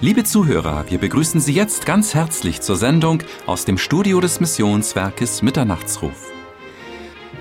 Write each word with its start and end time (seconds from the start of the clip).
Liebe 0.00 0.22
Zuhörer, 0.22 0.84
wir 0.90 0.98
begrüßen 0.98 1.40
Sie 1.40 1.52
jetzt 1.52 1.84
ganz 1.84 2.14
herzlich 2.14 2.60
zur 2.60 2.76
Sendung 2.76 3.24
aus 3.46 3.64
dem 3.64 3.76
Studio 3.76 4.20
des 4.20 4.38
Missionswerkes 4.38 5.42
Mitternachtsruf. 5.42 6.30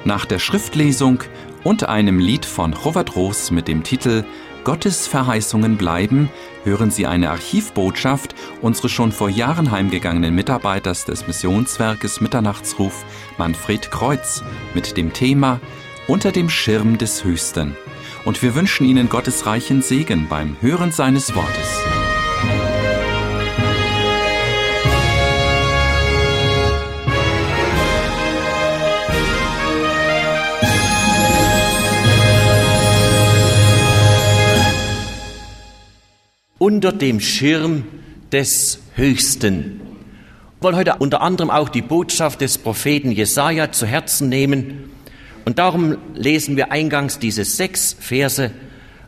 Nach 0.05 0.26
der 0.26 0.40
Schriftlesung 0.40 1.20
und 1.64 1.88
einem 1.88 2.18
Lied 2.18 2.48
von 2.48 2.73
Robert 2.73 3.16
Roos 3.16 3.52
mit 3.52 3.68
dem 3.68 3.84
Titel 3.84 4.23
Gottes 4.64 5.05
Verheißungen 5.05 5.78
bleiben, 5.78 6.32
hören 6.64 6.90
Sie 6.90 7.05
eine 7.05 7.30
Archivbotschaft 7.30 8.34
unseres 8.60 8.92
schon 8.92 9.12
vor 9.12 9.30
Jahren 9.30 9.70
heimgegangenen 9.70 10.34
Mitarbeiters 10.34 11.05
des 11.05 11.28
Missionswerkes 11.28 12.21
Mitternachtsruf, 12.21 13.05
Manfred 13.38 13.92
Kreuz, 13.92 14.42
mit 14.73 14.98
dem 14.98 15.14
Thema 15.14 15.59
Unter 16.08 16.31
dem 16.31 16.50
Schirm 16.50 16.98
des 16.98 17.23
Höchsten. 17.23 17.78
Und 18.26 18.42
wir 18.42 18.55
wünschen 18.55 18.88
Ihnen 18.88 19.09
Gottes 19.09 19.45
reichen 19.45 19.84
Segen 19.84 20.28
beim 20.28 20.58
Hören 20.59 20.92
seines 20.92 21.36
Wortes. 21.36 22.06
Unter 36.59 36.91
dem 36.91 37.20
Schirm 37.20 37.84
des 38.31 38.79
Höchsten. 38.95 39.81
Wir 40.59 40.63
wollen 40.63 40.75
heute 40.75 40.95
unter 40.99 41.21
anderem 41.21 41.52
auch 41.52 41.70
die 41.70 41.83
Botschaft 41.83 42.41
des 42.41 42.57
Propheten 42.57 43.11
Jesaja 43.11 43.71
zu 43.71 43.85
Herzen 43.85 44.30
nehmen. 44.30 44.89
Und 45.45 45.59
darum 45.59 45.97
lesen 46.16 46.58
wir 46.58 46.72
eingangs 46.72 47.19
diese 47.19 47.45
sechs 47.45 47.95
Verse 47.99 48.52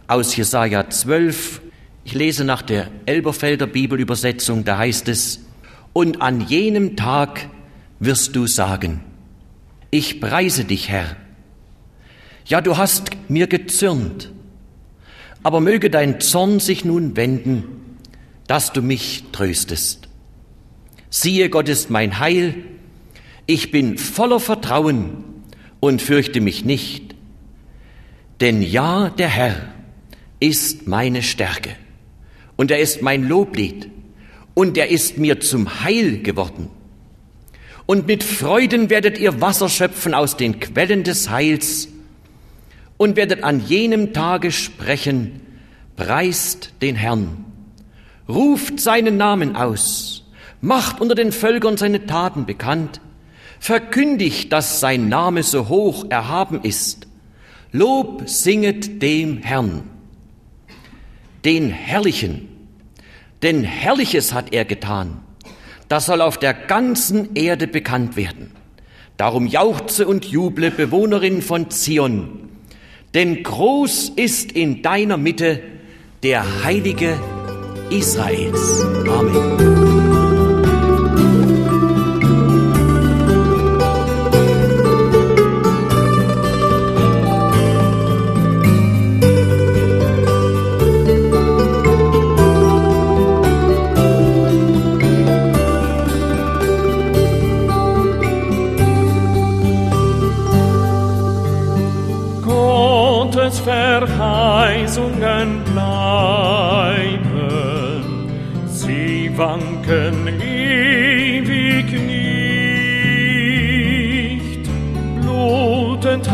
aus 0.07 0.35
Jesaja 0.35 0.89
12. 0.89 1.61
Ich 2.05 2.13
lese 2.13 2.45
nach 2.45 2.61
der 2.61 2.87
Elberfelder 3.05 3.67
Bibelübersetzung, 3.67 4.63
da 4.63 4.77
heißt 4.77 5.07
es, 5.09 5.45
und 5.91 6.21
an 6.21 6.41
jenem 6.41 6.95
Tag 6.95 7.49
wirst 7.99 8.35
du 8.35 8.47
sagen, 8.47 9.01
ich 9.91 10.21
preise 10.21 10.65
dich, 10.65 10.87
Herr. 10.87 11.17
Ja, 12.45 12.61
du 12.61 12.77
hast 12.77 13.09
mir 13.27 13.47
gezürnt 13.47 14.31
aber 15.49 15.61
möge 15.61 15.89
dein 15.89 16.21
Zorn 16.21 16.59
sich 16.59 16.85
nun 16.85 17.17
wenden, 17.17 17.63
dass 18.45 18.71
du 18.71 18.83
mich 18.83 19.23
tröstest. 19.31 20.07
Siehe, 21.09 21.49
Gott 21.49 21.67
ist 21.69 21.89
mein 21.89 22.19
Heil, 22.19 22.53
ich 23.47 23.71
bin 23.71 23.97
voller 23.97 24.39
Vertrauen 24.39 25.23
und 25.79 26.03
fürchte 26.03 26.39
mich 26.39 26.65
nicht, 26.65 27.15
denn 28.41 28.61
ja, 28.61 29.09
der 29.09 29.27
Herr 29.27 29.73
ist 30.39 30.85
meine 30.85 31.23
Stärke 31.23 31.71
und 32.55 32.69
er 32.69 32.77
ist 32.77 33.01
mein 33.01 33.27
Loblied 33.27 33.89
und 34.53 34.77
er 34.77 34.89
ist 34.89 35.17
mir 35.17 35.39
zum 35.39 35.83
Heil 35.83 36.21
geworden. 36.21 36.69
Und 37.87 38.05
mit 38.05 38.23
Freuden 38.23 38.91
werdet 38.91 39.17
ihr 39.17 39.41
Wasser 39.41 39.67
schöpfen 39.67 40.13
aus 40.13 40.37
den 40.37 40.59
Quellen 40.59 41.03
des 41.03 41.31
Heils, 41.31 41.87
und 42.99 43.15
werdet 43.15 43.45
an 43.45 43.65
jenem 43.65 44.11
Tage 44.11 44.51
sprechen, 44.51 45.39
preist 45.95 46.73
den 46.81 46.97
Herrn, 46.97 47.45
ruft 48.27 48.81
seinen 48.81 49.15
Namen 49.15 49.55
aus, 49.55 50.29
macht 50.59 50.99
unter 50.99 51.15
den 51.15 51.31
Völkern 51.31 51.77
seine 51.77 52.05
Taten 52.05 52.45
bekannt, 52.45 52.99
verkündigt, 53.57 54.51
dass 54.51 54.81
sein 54.81 55.07
Name 55.07 55.43
so 55.43 55.69
hoch 55.69 56.07
erhaben 56.09 56.61
ist, 56.61 57.07
Lob 57.71 58.23
singet 58.27 59.01
dem 59.01 59.37
Herrn, 59.37 59.83
den 61.45 61.69
Herrlichen, 61.69 62.49
denn 63.43 63.63
Herrliches 63.63 64.33
hat 64.33 64.51
er 64.51 64.65
getan, 64.65 65.21
das 65.87 66.07
soll 66.07 66.19
auf 66.19 66.37
der 66.37 66.53
ganzen 66.53 67.33
Erde 67.35 67.65
bekannt 67.65 68.17
werden. 68.17 68.51
Darum 69.15 69.47
jauchze 69.47 70.05
und 70.05 70.25
juble, 70.25 70.69
Bewohnerin 70.69 71.41
von 71.41 71.71
Zion, 71.71 72.48
denn 73.13 73.43
groß 73.43 74.13
ist 74.15 74.51
in 74.51 74.81
deiner 74.81 75.17
Mitte 75.17 75.61
der 76.23 76.63
Heilige 76.63 77.19
Israels. 77.89 78.83
Amen. 79.07 79.78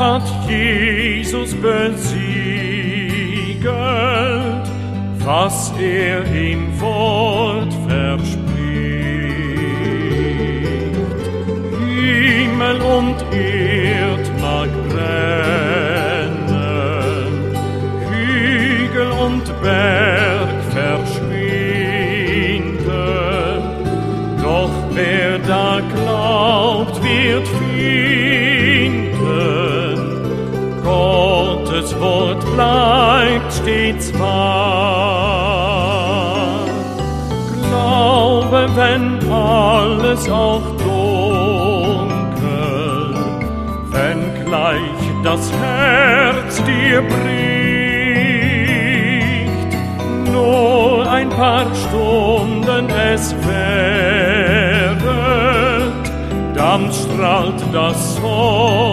Hat 0.06 0.28
Jesus 0.48 1.52
besiegelt, 1.56 2.26
was 5.26 5.74
er 5.80 6.24
im 6.26 6.80
Wort 6.80 7.74
verspricht. 7.88 8.46
Himmel 11.80 12.78
und 12.98 13.18
Erd 13.34 14.26
mag 14.42 14.70
brennen, 14.90 15.26
Berg 18.12 18.96
alles 40.26 40.30
auch 40.30 40.62
dunkel, 40.78 42.16
wenn 43.92 44.46
gleich 44.46 44.80
das 45.24 45.52
Herz 45.52 46.64
dir 46.64 47.02
bricht, 47.02 47.16
nur 50.32 51.10
ein 51.10 51.30
paar 51.30 51.66
Stunden 51.76 52.90
es 52.90 53.36
währet, 53.46 55.02
dann 56.56 56.92
strahlt 56.92 57.64
das 57.74 58.16
Sonnenlicht. 58.16 58.85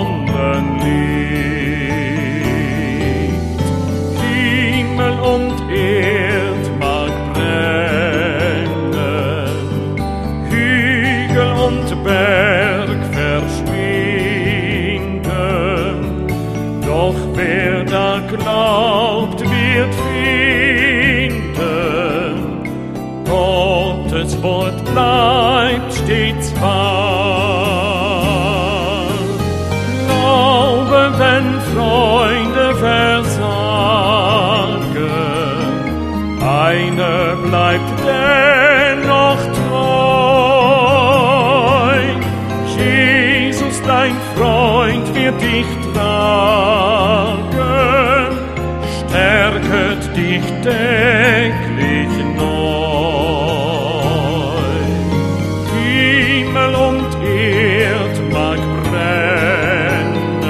Himmel 56.63 56.75
und 56.75 57.25
Erd 57.25 58.33
mag 58.33 58.59
brennen, 58.85 60.43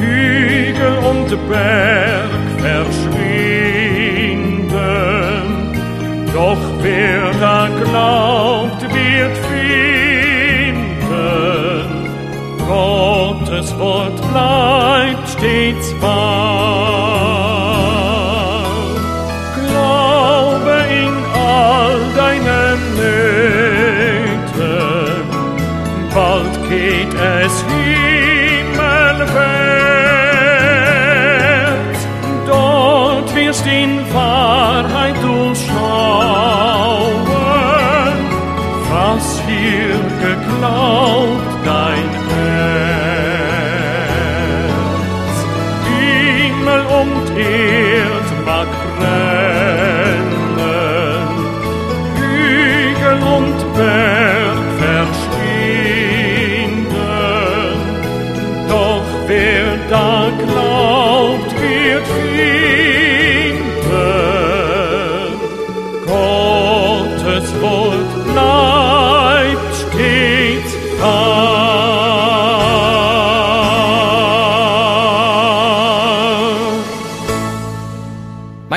Hügel 0.00 0.98
und 0.98 1.48
Berg. 1.48 2.07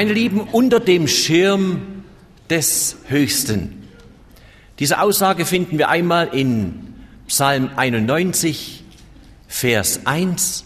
Meine 0.02 0.14
Lieben, 0.14 0.42
unter 0.52 0.80
dem 0.80 1.08
Schirm 1.08 2.04
des 2.50 2.96
Höchsten. 3.08 3.88
Diese 4.80 5.00
Aussage 5.00 5.46
finden 5.46 5.78
wir 5.78 5.90
einmal 5.90 6.30
in 6.30 6.96
Psalm 7.28 7.70
91, 7.76 8.84
Vers 9.48 10.08
1 10.08 10.66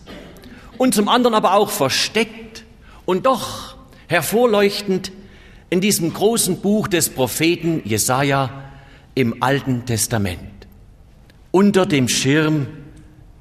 und 0.77 0.95
zum 0.95 1.09
anderen 1.09 1.33
aber 1.33 1.53
auch 1.55 1.69
versteckt 1.69 2.63
und 3.05 3.25
doch 3.25 3.75
hervorleuchtend 4.07 5.11
in 5.69 5.81
diesem 5.81 6.13
großen 6.13 6.61
Buch 6.61 6.87
des 6.87 7.09
Propheten 7.09 7.81
Jesaja 7.83 8.63
im 9.15 9.43
Alten 9.43 9.85
Testament. 9.85 10.65
Unter 11.51 11.85
dem 11.85 12.07
Schirm 12.07 12.67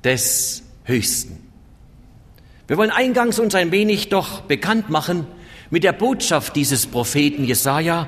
des 0.02 0.64
Höchsten. 0.82 1.38
Wir 2.66 2.78
wollen 2.78 2.90
eingangs 2.90 3.38
uns 3.38 3.54
ein 3.54 3.70
wenig 3.70 4.08
doch 4.08 4.40
bekannt 4.40 4.90
machen 4.90 5.28
mit 5.74 5.82
der 5.82 5.92
Botschaft 5.92 6.54
dieses 6.54 6.86
Propheten 6.86 7.42
Jesaja. 7.42 8.06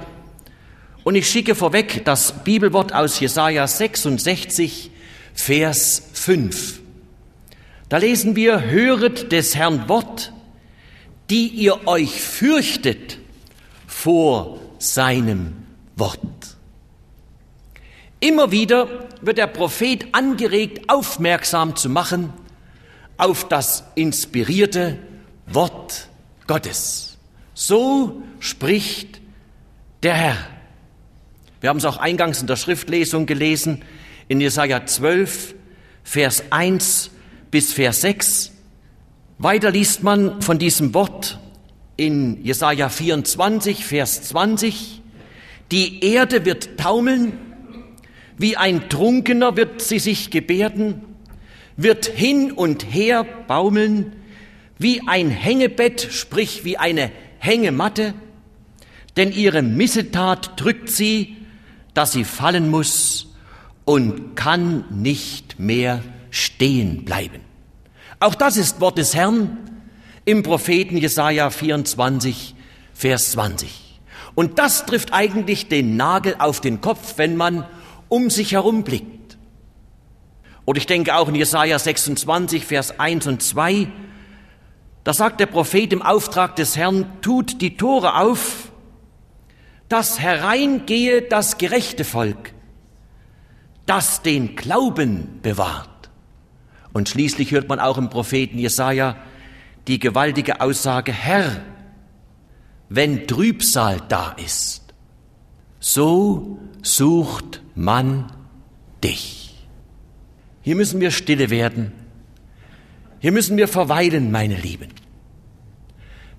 Und 1.02 1.16
ich 1.16 1.28
schicke 1.28 1.56
vorweg 1.56 2.04
das 2.04 2.44
Bibelwort 2.44 2.92
aus 2.92 3.18
Jesaja 3.18 3.66
66, 3.66 4.92
Vers 5.34 6.00
5. 6.12 6.78
Da 7.88 7.96
lesen 7.96 8.36
wir, 8.36 8.66
höret 8.66 9.32
des 9.32 9.56
Herrn 9.56 9.88
Wort, 9.88 10.32
die 11.28 11.48
ihr 11.48 11.88
euch 11.88 12.20
fürchtet 12.22 13.18
vor 13.88 14.60
seinem 14.78 15.54
Wort. 15.96 16.20
Immer 18.20 18.52
wieder 18.52 19.08
wird 19.22 19.38
der 19.38 19.48
Prophet 19.48 20.06
angeregt, 20.12 20.88
aufmerksam 20.88 21.74
zu 21.74 21.88
machen 21.88 22.32
auf 23.16 23.48
das 23.48 23.82
inspirierte 23.96 25.00
Wort 25.48 26.06
Gottes. 26.46 27.15
So 27.58 28.22
spricht 28.38 29.22
der 30.02 30.12
Herr. 30.12 30.36
Wir 31.62 31.70
haben 31.70 31.78
es 31.78 31.86
auch 31.86 31.96
eingangs 31.96 32.42
in 32.42 32.46
der 32.46 32.56
Schriftlesung 32.56 33.24
gelesen, 33.24 33.80
in 34.28 34.42
Jesaja 34.42 34.84
12, 34.84 35.54
Vers 36.04 36.44
1 36.50 37.10
bis 37.50 37.72
Vers 37.72 38.02
6. 38.02 38.52
Weiter 39.38 39.70
liest 39.70 40.02
man 40.02 40.42
von 40.42 40.58
diesem 40.58 40.92
Wort 40.92 41.40
in 41.96 42.44
Jesaja 42.44 42.90
24, 42.90 43.86
Vers 43.86 44.24
20. 44.24 45.00
Die 45.72 46.04
Erde 46.04 46.44
wird 46.44 46.76
taumeln, 46.76 47.38
wie 48.36 48.58
ein 48.58 48.90
Trunkener 48.90 49.56
wird 49.56 49.80
sie 49.80 49.98
sich 49.98 50.30
gebärden, 50.30 51.00
wird 51.78 52.04
hin 52.04 52.52
und 52.52 52.82
her 52.92 53.24
baumeln, 53.48 54.12
wie 54.78 55.08
ein 55.08 55.30
Hängebett, 55.30 56.06
sprich 56.10 56.66
wie 56.66 56.76
eine 56.76 57.10
Hängematte, 57.46 58.14
denn 59.16 59.32
ihre 59.32 59.62
Missetat 59.62 60.60
drückt 60.60 60.90
sie, 60.90 61.36
dass 61.94 62.12
sie 62.12 62.24
fallen 62.24 62.70
muss 62.70 63.28
und 63.84 64.36
kann 64.36 64.84
nicht 64.90 65.58
mehr 65.58 66.02
stehen 66.30 67.04
bleiben. 67.04 67.40
Auch 68.20 68.34
das 68.34 68.56
ist 68.56 68.80
Wort 68.80 68.98
des 68.98 69.14
Herrn 69.14 69.56
im 70.24 70.42
Propheten 70.42 70.96
Jesaja 70.96 71.50
24, 71.50 72.54
Vers 72.92 73.32
20. 73.32 74.00
Und 74.34 74.58
das 74.58 74.84
trifft 74.84 75.12
eigentlich 75.12 75.68
den 75.68 75.96
Nagel 75.96 76.36
auf 76.38 76.60
den 76.60 76.80
Kopf, 76.80 77.14
wenn 77.16 77.36
man 77.36 77.64
um 78.08 78.28
sich 78.28 78.52
herum 78.52 78.84
blickt. 78.84 79.38
Und 80.64 80.76
ich 80.76 80.86
denke 80.86 81.14
auch 81.14 81.28
in 81.28 81.36
Jesaja 81.36 81.78
26, 81.78 82.64
Vers 82.64 82.98
1 82.98 83.26
und 83.28 83.42
2, 83.42 83.86
da 85.06 85.12
sagt 85.12 85.38
der 85.38 85.46
Prophet 85.46 85.92
im 85.92 86.02
Auftrag 86.02 86.56
des 86.56 86.76
Herrn, 86.76 87.06
tut 87.20 87.60
die 87.60 87.76
Tore 87.76 88.16
auf, 88.16 88.72
dass 89.88 90.18
hereingehe 90.18 91.22
das 91.22 91.58
gerechte 91.58 92.02
Volk, 92.02 92.52
das 93.86 94.22
den 94.22 94.56
Glauben 94.56 95.38
bewahrt. 95.42 96.10
Und 96.92 97.08
schließlich 97.08 97.52
hört 97.52 97.68
man 97.68 97.78
auch 97.78 97.98
im 97.98 98.10
Propheten 98.10 98.58
Jesaja 98.58 99.14
die 99.86 100.00
gewaltige 100.00 100.60
Aussage, 100.60 101.12
Herr, 101.12 101.62
wenn 102.88 103.28
Trübsal 103.28 104.02
da 104.08 104.32
ist, 104.44 104.92
so 105.78 106.58
sucht 106.82 107.62
man 107.76 108.32
dich. 109.04 109.54
Hier 110.62 110.74
müssen 110.74 110.98
wir 110.98 111.12
stille 111.12 111.48
werden. 111.50 111.92
Hier 113.20 113.32
müssen 113.32 113.56
wir 113.56 113.68
verweilen, 113.68 114.30
meine 114.30 114.56
Lieben. 114.56 114.88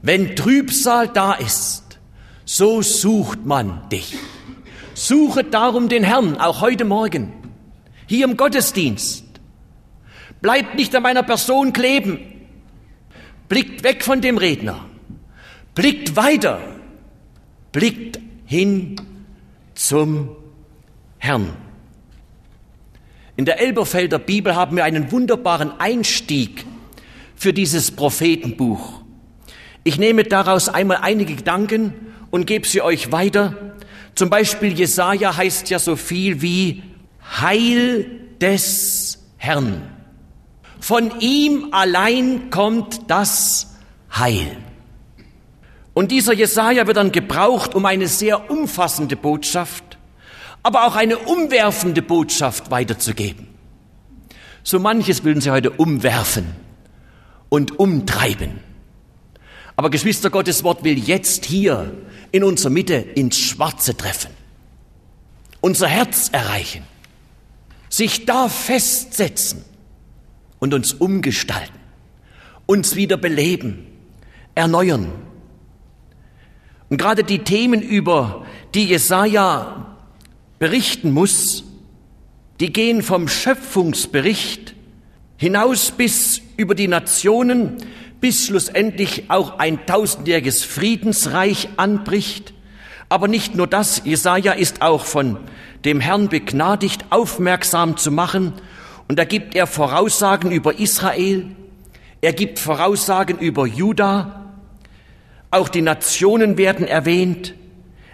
Wenn 0.02 0.36
Trübsal 0.36 1.08
da 1.08 1.34
ist, 1.34 2.00
so 2.46 2.82
sucht 2.82 3.46
man 3.46 3.90
dich. 3.90 4.16
Suche 4.94 5.44
darum 5.44 5.90
den 5.90 6.04
Herrn, 6.04 6.38
auch 6.38 6.62
heute 6.62 6.86
Morgen, 6.86 7.34
hier 8.08 8.26
im 8.26 8.38
Gottesdienst. 8.38 9.26
Bleibt 10.42 10.76
nicht 10.76 10.96
an 10.96 11.04
meiner 11.04 11.24
Person 11.24 11.74
kleben. 11.74 12.20
Blickt 13.50 13.84
weg 13.84 14.04
von 14.04 14.22
dem 14.22 14.38
Redner. 14.38 14.86
Blickt 15.76 16.16
weiter. 16.16 16.60
Blickt 17.72 18.20
hin 18.46 18.96
zum 19.76 20.36
Herrn. 21.18 21.67
In 23.38 23.46
der 23.46 23.62
Elberfelder 23.62 24.18
Bibel 24.18 24.56
haben 24.56 24.76
wir 24.76 24.84
einen 24.84 25.12
wunderbaren 25.12 25.80
Einstieg 25.80 26.66
für 27.36 27.54
dieses 27.54 27.92
Prophetenbuch. 27.92 29.02
Ich 29.84 30.00
nehme 30.00 30.24
daraus 30.24 30.70
einmal 30.70 30.98
einige 31.04 31.36
Gedanken 31.36 31.94
und 32.32 32.48
gebe 32.48 32.68
sie 32.68 32.82
euch 32.82 33.12
weiter. 33.12 33.76
Zum 34.16 34.32
Beispiel 34.32 34.74
Jesaja 34.74 35.38
heißt 35.38 35.70
ja 35.70 35.78
so 35.78 35.96
viel 35.96 36.42
wie 36.42 36.82
Heil 37.40 38.10
des 38.42 39.20
Herrn. 39.38 39.84
Von 40.80 41.20
ihm 41.20 41.68
allein 41.74 42.50
kommt 42.50 43.02
das 43.08 43.78
Heil. 44.16 44.58
Und 45.94 46.10
dieser 46.10 46.34
Jesaja 46.34 46.88
wird 46.88 46.98
dann 46.98 47.12
gebraucht, 47.12 47.76
um 47.76 47.86
eine 47.86 48.08
sehr 48.08 48.50
umfassende 48.50 49.16
Botschaft, 49.16 49.87
aber 50.68 50.86
auch 50.86 50.98
eine 50.98 51.18
umwerfende 51.18 52.02
Botschaft 52.02 52.72
weiterzugeben. 52.72 53.48
So 54.64 54.80
manches 54.80 55.24
würden 55.24 55.40
sie 55.40 55.50
heute 55.50 55.70
umwerfen 55.70 56.46
und 57.48 57.80
umtreiben. 57.80 58.60
Aber 59.78 59.90
Geschwister 59.90 60.30
Gottes 60.30 60.66
Wort 60.66 60.84
will 60.84 61.00
jetzt 61.00 61.46
hier 61.46 61.94
in 62.34 62.44
unserer 62.44 62.70
Mitte 62.70 62.96
ins 62.96 63.38
Schwarze 63.38 63.96
treffen, 63.96 64.32
unser 65.62 65.88
Herz 65.88 66.28
erreichen, 66.34 66.84
sich 67.88 68.26
da 68.26 68.50
festsetzen 68.50 69.64
und 70.60 70.74
uns 70.74 70.92
umgestalten, 70.92 71.80
uns 72.66 72.98
wieder 72.98 73.16
beleben, 73.16 73.88
erneuern. 74.54 75.14
Und 76.90 76.98
gerade 76.98 77.24
die 77.24 77.40
Themen, 77.40 77.82
über 77.82 78.46
die 78.74 78.84
Jesaja 78.84 79.97
berichten 80.60 81.12
muss, 81.12 81.64
die 82.60 82.74
gehen 82.74 83.04
vom 83.04 83.28
Schöpfungsbericht 83.28 84.74
hinaus 85.38 85.92
bis 85.92 86.42
über 86.58 86.74
die 86.74 86.88
Nationen, 86.88 87.78
bis 88.20 88.48
schlussendlich 88.48 89.30
auch 89.30 89.60
ein 89.60 89.86
tausendjähriges 89.86 90.64
Friedensreich 90.64 91.70
anbricht. 91.78 92.54
Aber 93.10 93.28
nicht 93.28 93.56
nur 93.56 93.68
das, 93.68 94.02
Jesaja 94.04 94.54
ist 94.54 94.82
auch 94.82 95.06
von 95.06 95.38
dem 95.86 96.00
Herrn 96.00 96.28
begnadigt, 96.30 97.06
aufmerksam 97.12 97.98
zu 97.98 98.12
machen. 98.12 98.54
Und 99.08 99.20
da 99.20 99.24
gibt 99.24 99.56
er 99.56 99.68
Voraussagen 99.68 100.52
über 100.52 100.80
Israel, 100.80 101.46
er 102.20 102.34
gibt 102.34 102.58
Voraussagen 102.58 103.38
über 103.38 103.68
Juda, 103.68 104.54
auch 105.52 105.70
die 105.70 105.84
Nationen 105.84 106.58
werden 106.58 106.88
erwähnt, 106.88 107.54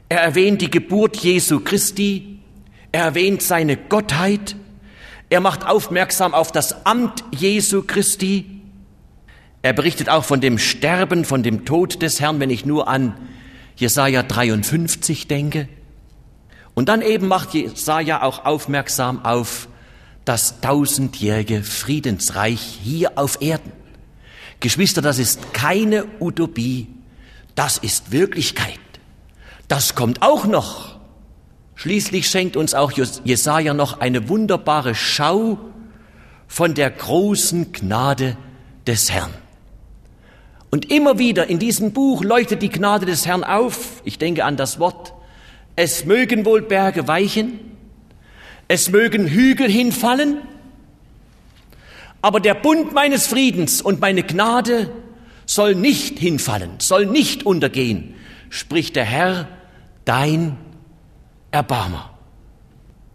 er 0.09 0.21
erwähnt 0.21 0.61
die 0.61 0.69
Geburt 0.69 1.15
Jesu 1.17 1.61
Christi, 1.61 2.32
er 2.93 3.03
erwähnt 3.03 3.41
seine 3.41 3.75
Gottheit, 3.75 4.55
er 5.29 5.41
macht 5.41 5.67
aufmerksam 5.67 6.33
auf 6.33 6.53
das 6.53 6.85
Amt 6.85 7.25
Jesu 7.31 7.81
Christi, 7.81 8.61
er 9.63 9.73
berichtet 9.73 10.09
auch 10.09 10.25
von 10.25 10.41
dem 10.41 10.59
Sterben, 10.59 11.25
von 11.25 11.41
dem 11.41 11.65
Tod 11.65 12.01
des 12.01 12.19
Herrn, 12.19 12.39
wenn 12.39 12.49
ich 12.49 12.65
nur 12.65 12.87
an 12.89 13.15
Jesaja 13.77 14.21
53 14.21 15.27
denke. 15.27 15.69
Und 16.73 16.89
dann 16.89 17.01
eben 17.01 17.27
macht 17.27 17.53
Jesaja 17.53 18.23
auch 18.23 18.45
aufmerksam 18.45 19.23
auf 19.23 19.69
das 20.25 20.59
tausendjährige 20.59 21.63
Friedensreich 21.63 22.59
hier 22.83 23.17
auf 23.17 23.41
Erden. 23.41 23.71
Geschwister, 24.59 25.01
das 25.01 25.17
ist 25.17 25.53
keine 25.53 26.05
Utopie, 26.19 26.87
das 27.55 27.77
ist 27.77 28.11
Wirklichkeit. 28.11 28.79
Das 29.69 29.95
kommt 29.95 30.21
auch 30.21 30.45
noch. 30.45 30.92
Schließlich 31.75 32.27
schenkt 32.27 32.55
uns 32.55 32.73
auch 32.73 32.91
Jesaja 32.91 33.73
noch 33.73 33.99
eine 33.99 34.29
wunderbare 34.29 34.95
Schau 34.95 35.57
von 36.47 36.73
der 36.73 36.91
großen 36.91 37.71
Gnade 37.71 38.37
des 38.85 39.11
Herrn. 39.11 39.33
Und 40.69 40.91
immer 40.91 41.19
wieder 41.19 41.47
in 41.47 41.59
diesem 41.59 41.93
Buch 41.93 42.23
leuchtet 42.23 42.61
die 42.61 42.69
Gnade 42.69 43.05
des 43.05 43.25
Herrn 43.25 43.43
auf. 43.43 44.01
Ich 44.05 44.17
denke 44.17 44.45
an 44.45 44.57
das 44.57 44.79
Wort, 44.79 45.13
es 45.75 46.05
mögen 46.05 46.45
wohl 46.45 46.61
Berge 46.61 47.07
weichen, 47.07 47.59
es 48.67 48.89
mögen 48.91 49.27
Hügel 49.27 49.69
hinfallen, 49.69 50.37
aber 52.21 52.39
der 52.39 52.53
Bund 52.53 52.93
meines 52.93 53.27
Friedens 53.27 53.81
und 53.81 53.99
meine 53.99 54.23
Gnade 54.23 54.89
soll 55.45 55.75
nicht 55.75 56.19
hinfallen, 56.19 56.71
soll 56.79 57.05
nicht 57.05 57.45
untergehen, 57.45 58.15
spricht 58.49 58.95
der 58.95 59.05
Herr, 59.05 59.47
dein 60.05 60.57
Erbarmer. 61.53 62.09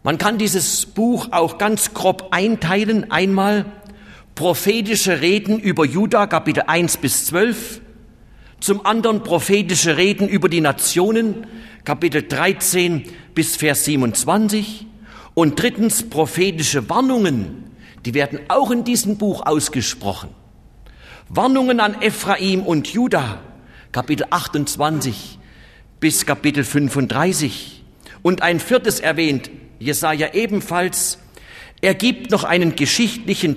Man 0.05 0.17
kann 0.17 0.39
dieses 0.39 0.87
Buch 0.87 1.29
auch 1.33 1.59
ganz 1.59 1.93
grob 1.93 2.29
einteilen. 2.31 3.11
Einmal 3.11 3.67
prophetische 4.37 5.21
Reden 5.21 5.59
über 5.59 5.85
Juda, 5.85 6.29
Kapitel 6.29 6.63
1 6.67 6.99
bis 6.99 7.27
12. 7.27 7.81
Zum 8.61 8.87
anderen 8.87 9.25
prophetische 9.25 9.97
Reden 9.97 10.29
über 10.29 10.49
die 10.49 10.61
Nationen, 10.61 11.49
Kapitel 11.85 12.23
13 12.23 13.05
bis 13.35 13.57
Vers 13.57 13.85
27. 13.85 14.87
Und 15.35 15.61
drittens 15.61 16.09
prophetische 16.09 16.89
Warnungen, 16.89 17.65
die 18.05 18.15
werden 18.15 18.39
auch 18.49 18.71
in 18.71 18.85
diesem 18.85 19.19
Buch 19.19 19.47
ausgesprochen. 19.47 20.31
Warnungen 21.29 21.81
an 21.81 22.01
Ephraim 22.01 22.63
und 22.63 22.87
Juda, 22.89 23.41
Kapitel 23.91 24.27
28 24.31 25.39
bis 25.99 26.25
Kapitel 26.25 26.63
35. 26.63 27.78
Und 28.29 28.43
ein 28.43 28.61
viertes 28.61 29.01
erwähnt, 29.01 29.49
Jesaja 29.79 30.35
ebenfalls. 30.35 31.17
Er 31.81 31.95
gibt 31.95 32.31
noch 32.31 32.45
einen 32.45 32.77
geschichtlichen 32.77 33.57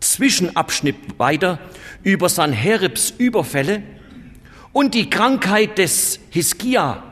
Zwischenabschnitt 0.00 1.18
weiter 1.18 1.58
über 2.02 2.28
Sanheribs 2.28 3.14
Überfälle 3.16 3.82
und 4.74 4.92
die 4.92 5.08
Krankheit 5.08 5.78
des 5.78 6.20
Hiskia. 6.28 7.02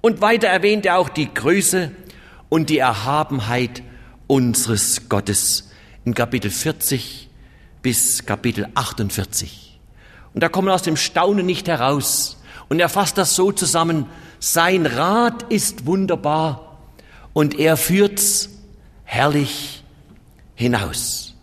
Und 0.00 0.22
weiter 0.22 0.48
erwähnt 0.48 0.86
er 0.86 0.96
auch 0.96 1.10
die 1.10 1.28
Größe 1.34 1.92
und 2.48 2.70
die 2.70 2.78
Erhabenheit 2.78 3.82
unseres 4.26 5.10
Gottes 5.10 5.70
in 6.06 6.14
Kapitel 6.14 6.50
40 6.50 7.28
bis 7.82 8.24
Kapitel 8.24 8.66
48. 8.74 9.78
Und 10.32 10.42
da 10.42 10.48
kommen 10.48 10.70
aus 10.70 10.84
dem 10.84 10.96
Staunen 10.96 11.44
nicht 11.44 11.68
heraus. 11.68 12.40
Und 12.70 12.80
er 12.80 12.88
fasst 12.88 13.18
das 13.18 13.36
so 13.36 13.52
zusammen, 13.52 14.06
sein 14.40 14.86
Rat 14.86 15.44
ist 15.50 15.86
wunderbar 15.86 16.78
und 17.34 17.58
er 17.58 17.76
führt's 17.76 18.48
herrlich 19.04 19.84
hinaus. 20.54 21.34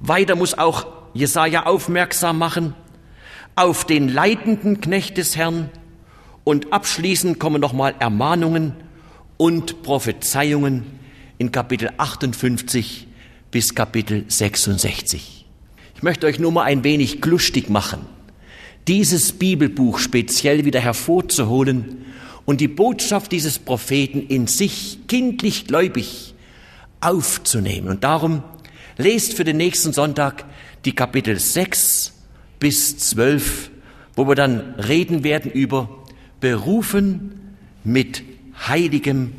Weiter 0.00 0.36
muss 0.36 0.54
auch 0.54 0.86
Jesaja 1.12 1.66
aufmerksam 1.66 2.38
machen 2.38 2.74
auf 3.54 3.84
den 3.84 4.08
leitenden 4.08 4.80
Knecht 4.80 5.18
des 5.18 5.36
Herrn 5.36 5.70
und 6.44 6.72
abschließend 6.72 7.38
kommen 7.38 7.60
nochmal 7.60 7.94
Ermahnungen 7.98 8.72
und 9.36 9.82
Prophezeiungen 9.82 10.84
in 11.38 11.52
Kapitel 11.52 11.90
58 11.98 13.06
bis 13.50 13.74
Kapitel 13.74 14.24
66. 14.28 15.44
Ich 15.94 16.02
möchte 16.02 16.26
euch 16.26 16.38
nur 16.38 16.52
mal 16.52 16.64
ein 16.64 16.84
wenig 16.84 17.24
lustig 17.24 17.68
machen, 17.68 18.00
dieses 18.88 19.32
Bibelbuch 19.32 19.98
speziell 19.98 20.64
wieder 20.64 20.80
hervorzuholen 20.80 22.04
und 22.46 22.60
die 22.60 22.68
Botschaft 22.68 23.32
dieses 23.32 23.58
Propheten 23.58 24.26
in 24.26 24.46
sich 24.46 25.00
kindlich 25.08 25.66
gläubig 25.66 26.34
aufzunehmen. 27.00 27.88
Und 27.88 28.04
darum 28.04 28.42
lest 28.96 29.34
für 29.34 29.44
den 29.44 29.58
nächsten 29.58 29.92
Sonntag 29.92 30.44
die 30.84 30.94
Kapitel 30.94 31.38
6 31.38 32.14
bis 32.58 32.96
12, 32.98 33.70
wo 34.14 34.26
wir 34.26 34.36
dann 34.36 34.76
reden 34.76 35.24
werden 35.24 35.50
über 35.50 36.04
berufen 36.40 37.56
mit 37.84 38.22
heiligem 38.68 39.32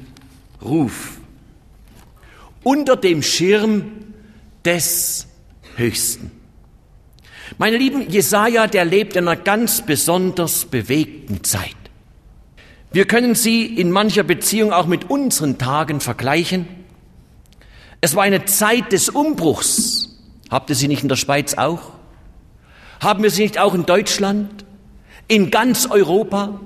Ruf. 0.62 1.18
Unter 2.64 2.98
dem 2.98 3.24
Schirm 3.24 3.92
des 4.66 5.28
Höchsten. 5.78 6.32
Meine 7.58 7.78
lieben, 7.78 8.10
Jesaja, 8.10 8.68
der 8.68 8.84
lebt 8.84 9.16
in 9.16 9.28
einer 9.28 9.42
ganz 9.42 9.86
besonders 9.86 10.66
bewegten 10.66 11.44
Zeit. 11.46 11.77
Wir 12.92 13.06
können 13.06 13.36
sie 13.36 13.66
in 13.66 13.92
mancher 13.92 14.24
Beziehung 14.24 14.72
auch 14.72 14.86
mit 14.86 15.10
unseren 15.10 15.58
Tagen 15.58 16.00
vergleichen. 16.00 16.68
Es 18.00 18.16
war 18.16 18.24
eine 18.24 18.46
Zeit 18.46 18.92
des 18.92 19.10
Umbruchs. 19.10 20.18
Habt 20.50 20.70
ihr 20.70 20.76
sie 20.76 20.88
nicht 20.88 21.04
in 21.04 21.10
der 21.10 21.18
Schweiz 21.18 21.56
auch? 21.56 21.92
Haben 23.02 23.24
wir 23.24 23.32
sie 23.32 23.44
nicht 23.44 23.60
auch 23.60 23.74
in 23.74 23.86
Deutschland? 23.86 24.66
In 25.28 25.52
ganz 25.52 25.86
Europa? 25.86 26.60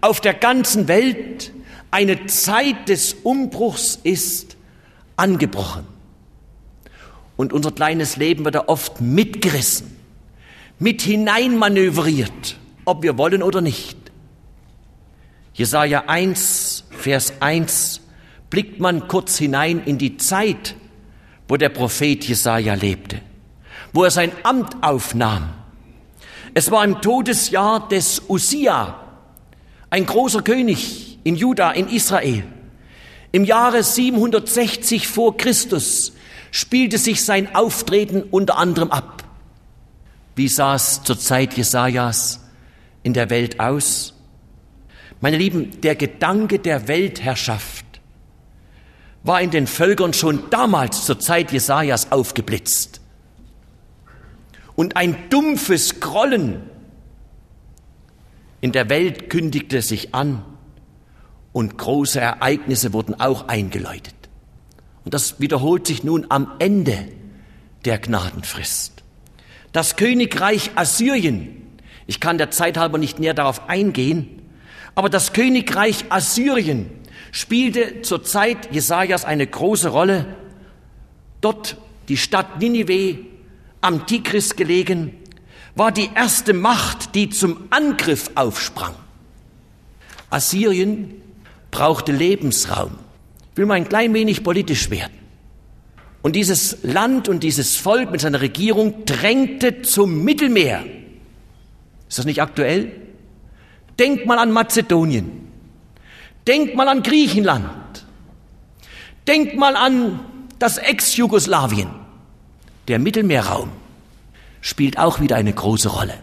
Auf 0.00 0.20
der 0.20 0.34
ganzen 0.34 0.88
Welt? 0.88 1.52
Eine 1.90 2.26
Zeit 2.26 2.88
des 2.88 3.14
Umbruchs 3.22 3.98
ist 4.02 4.56
angebrochen. 5.16 5.86
Und 7.36 7.52
unser 7.52 7.72
kleines 7.72 8.16
Leben 8.16 8.44
wird 8.44 8.54
da 8.54 8.64
oft 8.66 9.00
mitgerissen, 9.00 9.96
mit 10.78 11.02
hineinmanövriert, 11.02 12.56
ob 12.84 13.02
wir 13.02 13.16
wollen 13.16 13.42
oder 13.42 13.60
nicht. 13.60 14.03
Jesaja 15.54 16.04
1, 16.08 16.84
Vers 16.90 17.34
1 17.38 18.00
blickt 18.50 18.80
man 18.80 19.06
kurz 19.06 19.38
hinein 19.38 19.84
in 19.84 19.98
die 19.98 20.16
Zeit, 20.16 20.74
wo 21.46 21.56
der 21.56 21.68
Prophet 21.68 22.24
Jesaja 22.24 22.74
lebte, 22.74 23.20
wo 23.92 24.02
er 24.02 24.10
sein 24.10 24.32
Amt 24.42 24.82
aufnahm. 24.82 25.50
Es 26.54 26.72
war 26.72 26.84
im 26.84 27.00
Todesjahr 27.00 27.88
des 27.88 28.22
Usia, 28.28 28.98
ein 29.90 30.06
großer 30.06 30.42
König 30.42 31.20
in 31.22 31.36
Juda, 31.36 31.70
in 31.70 31.88
Israel. 31.88 32.42
Im 33.30 33.44
Jahre 33.44 33.84
760 33.84 35.06
vor 35.06 35.36
Christus 35.36 36.14
spielte 36.50 36.98
sich 36.98 37.24
sein 37.24 37.54
Auftreten 37.54 38.22
unter 38.22 38.58
anderem 38.58 38.90
ab. 38.90 39.22
Wie 40.34 40.48
sah 40.48 40.74
es 40.74 41.04
zur 41.04 41.18
Zeit 41.18 41.56
Jesajas 41.56 42.40
in 43.04 43.12
der 43.12 43.30
Welt 43.30 43.60
aus? 43.60 44.13
Meine 45.24 45.38
Lieben, 45.38 45.80
der 45.80 45.96
Gedanke 45.96 46.58
der 46.58 46.86
Weltherrschaft 46.86 47.86
war 49.22 49.40
in 49.40 49.50
den 49.50 49.66
Völkern 49.66 50.12
schon 50.12 50.50
damals 50.50 51.06
zur 51.06 51.18
Zeit 51.18 51.50
Jesajas 51.50 52.12
aufgeblitzt. 52.12 53.00
Und 54.76 54.98
ein 54.98 55.16
dumpfes 55.30 55.98
Grollen 56.00 56.60
in 58.60 58.72
der 58.72 58.90
Welt 58.90 59.30
kündigte 59.30 59.80
sich 59.80 60.14
an 60.14 60.44
und 61.54 61.78
große 61.78 62.20
Ereignisse 62.20 62.92
wurden 62.92 63.18
auch 63.18 63.48
eingeläutet. 63.48 64.14
Und 65.06 65.14
das 65.14 65.40
wiederholt 65.40 65.86
sich 65.86 66.04
nun 66.04 66.26
am 66.28 66.52
Ende 66.58 66.98
der 67.86 67.98
Gnadenfrist. 67.98 69.02
Das 69.72 69.96
Königreich 69.96 70.72
Assyrien, 70.74 71.62
ich 72.06 72.20
kann 72.20 72.36
der 72.36 72.50
Zeit 72.50 72.76
halber 72.76 72.98
nicht 72.98 73.20
näher 73.20 73.32
darauf 73.32 73.70
eingehen, 73.70 74.42
aber 74.94 75.08
das 75.08 75.32
Königreich 75.32 76.04
Assyrien 76.08 76.90
spielte 77.32 78.02
zur 78.02 78.24
Zeit 78.24 78.72
Jesajas 78.72 79.24
eine 79.24 79.46
große 79.46 79.88
Rolle. 79.88 80.36
Dort 81.40 81.76
die 82.08 82.16
Stadt 82.16 82.60
Ninive, 82.60 83.18
am 83.80 84.06
Tigris 84.06 84.56
gelegen, 84.56 85.14
war 85.74 85.90
die 85.90 86.10
erste 86.14 86.54
Macht, 86.54 87.14
die 87.14 87.28
zum 87.28 87.66
Angriff 87.70 88.30
aufsprang. 88.34 88.94
Assyrien 90.30 91.14
brauchte 91.70 92.12
Lebensraum. 92.12 92.92
Ich 93.52 93.58
will 93.58 93.66
mal 93.66 93.74
ein 93.74 93.88
klein 93.88 94.14
wenig 94.14 94.44
politisch 94.44 94.90
werden. 94.90 95.12
Und 96.22 96.36
dieses 96.36 96.78
Land 96.82 97.28
und 97.28 97.42
dieses 97.42 97.76
Volk 97.76 98.10
mit 98.10 98.20
seiner 98.20 98.40
Regierung 98.40 99.04
drängte 99.04 99.82
zum 99.82 100.24
Mittelmeer. 100.24 100.84
Ist 102.08 102.18
das 102.18 102.24
nicht 102.24 102.40
aktuell? 102.40 103.03
Denk 103.98 104.26
mal 104.26 104.38
an 104.38 104.50
Mazedonien. 104.50 105.48
Denk 106.46 106.74
mal 106.74 106.88
an 106.88 107.02
Griechenland. 107.02 108.04
Denk 109.26 109.56
mal 109.56 109.76
an 109.76 110.20
das 110.58 110.78
Ex-Jugoslawien. 110.78 111.88
Der 112.88 112.98
Mittelmeerraum 112.98 113.70
spielt 114.60 114.98
auch 114.98 115.20
wieder 115.20 115.36
eine 115.36 115.52
große 115.52 115.88
Rolle. 115.88 116.14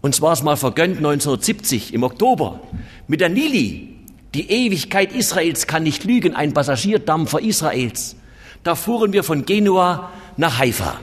Uns 0.00 0.20
war 0.20 0.32
es 0.32 0.42
mal 0.42 0.56
vergönnt 0.56 0.98
1970 0.98 1.92
im 1.92 2.04
Oktober 2.04 2.60
mit 3.08 3.20
der 3.20 3.28
Nili. 3.28 3.96
Die 4.34 4.50
Ewigkeit 4.50 5.12
Israels 5.12 5.66
kann 5.66 5.82
nicht 5.82 6.04
lügen, 6.04 6.34
ein 6.34 6.54
Passagierdampfer 6.54 7.40
Israels 7.40 8.16
da 8.62 8.74
fuhren 8.74 9.12
wir 9.12 9.24
von 9.24 9.44
Genua 9.44 10.10
nach 10.36 10.58
Haifa. 10.58 11.00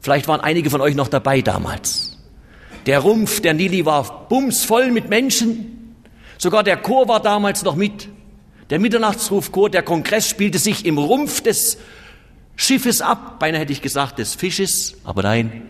Vielleicht 0.00 0.28
waren 0.28 0.40
einige 0.40 0.70
von 0.70 0.80
euch 0.80 0.94
noch 0.94 1.08
dabei 1.08 1.40
damals. 1.40 2.11
Der 2.86 3.00
Rumpf 3.00 3.40
der 3.40 3.54
Nili 3.54 3.84
war 3.84 4.28
bumsvoll 4.28 4.90
mit 4.90 5.08
Menschen. 5.08 5.94
Sogar 6.38 6.64
der 6.64 6.76
Chor 6.76 7.08
war 7.08 7.20
damals 7.20 7.62
noch 7.62 7.76
mit. 7.76 8.08
Der 8.70 8.80
Mitternachtsrufchor, 8.80 9.70
der 9.70 9.82
Kongress 9.82 10.28
spielte 10.28 10.58
sich 10.58 10.84
im 10.86 10.98
Rumpf 10.98 11.40
des 11.40 11.78
Schiffes 12.56 13.00
ab. 13.00 13.38
Beinahe 13.38 13.60
hätte 13.60 13.72
ich 13.72 13.82
gesagt 13.82 14.18
des 14.18 14.34
Fisches, 14.34 14.94
aber 15.04 15.22
nein. 15.22 15.62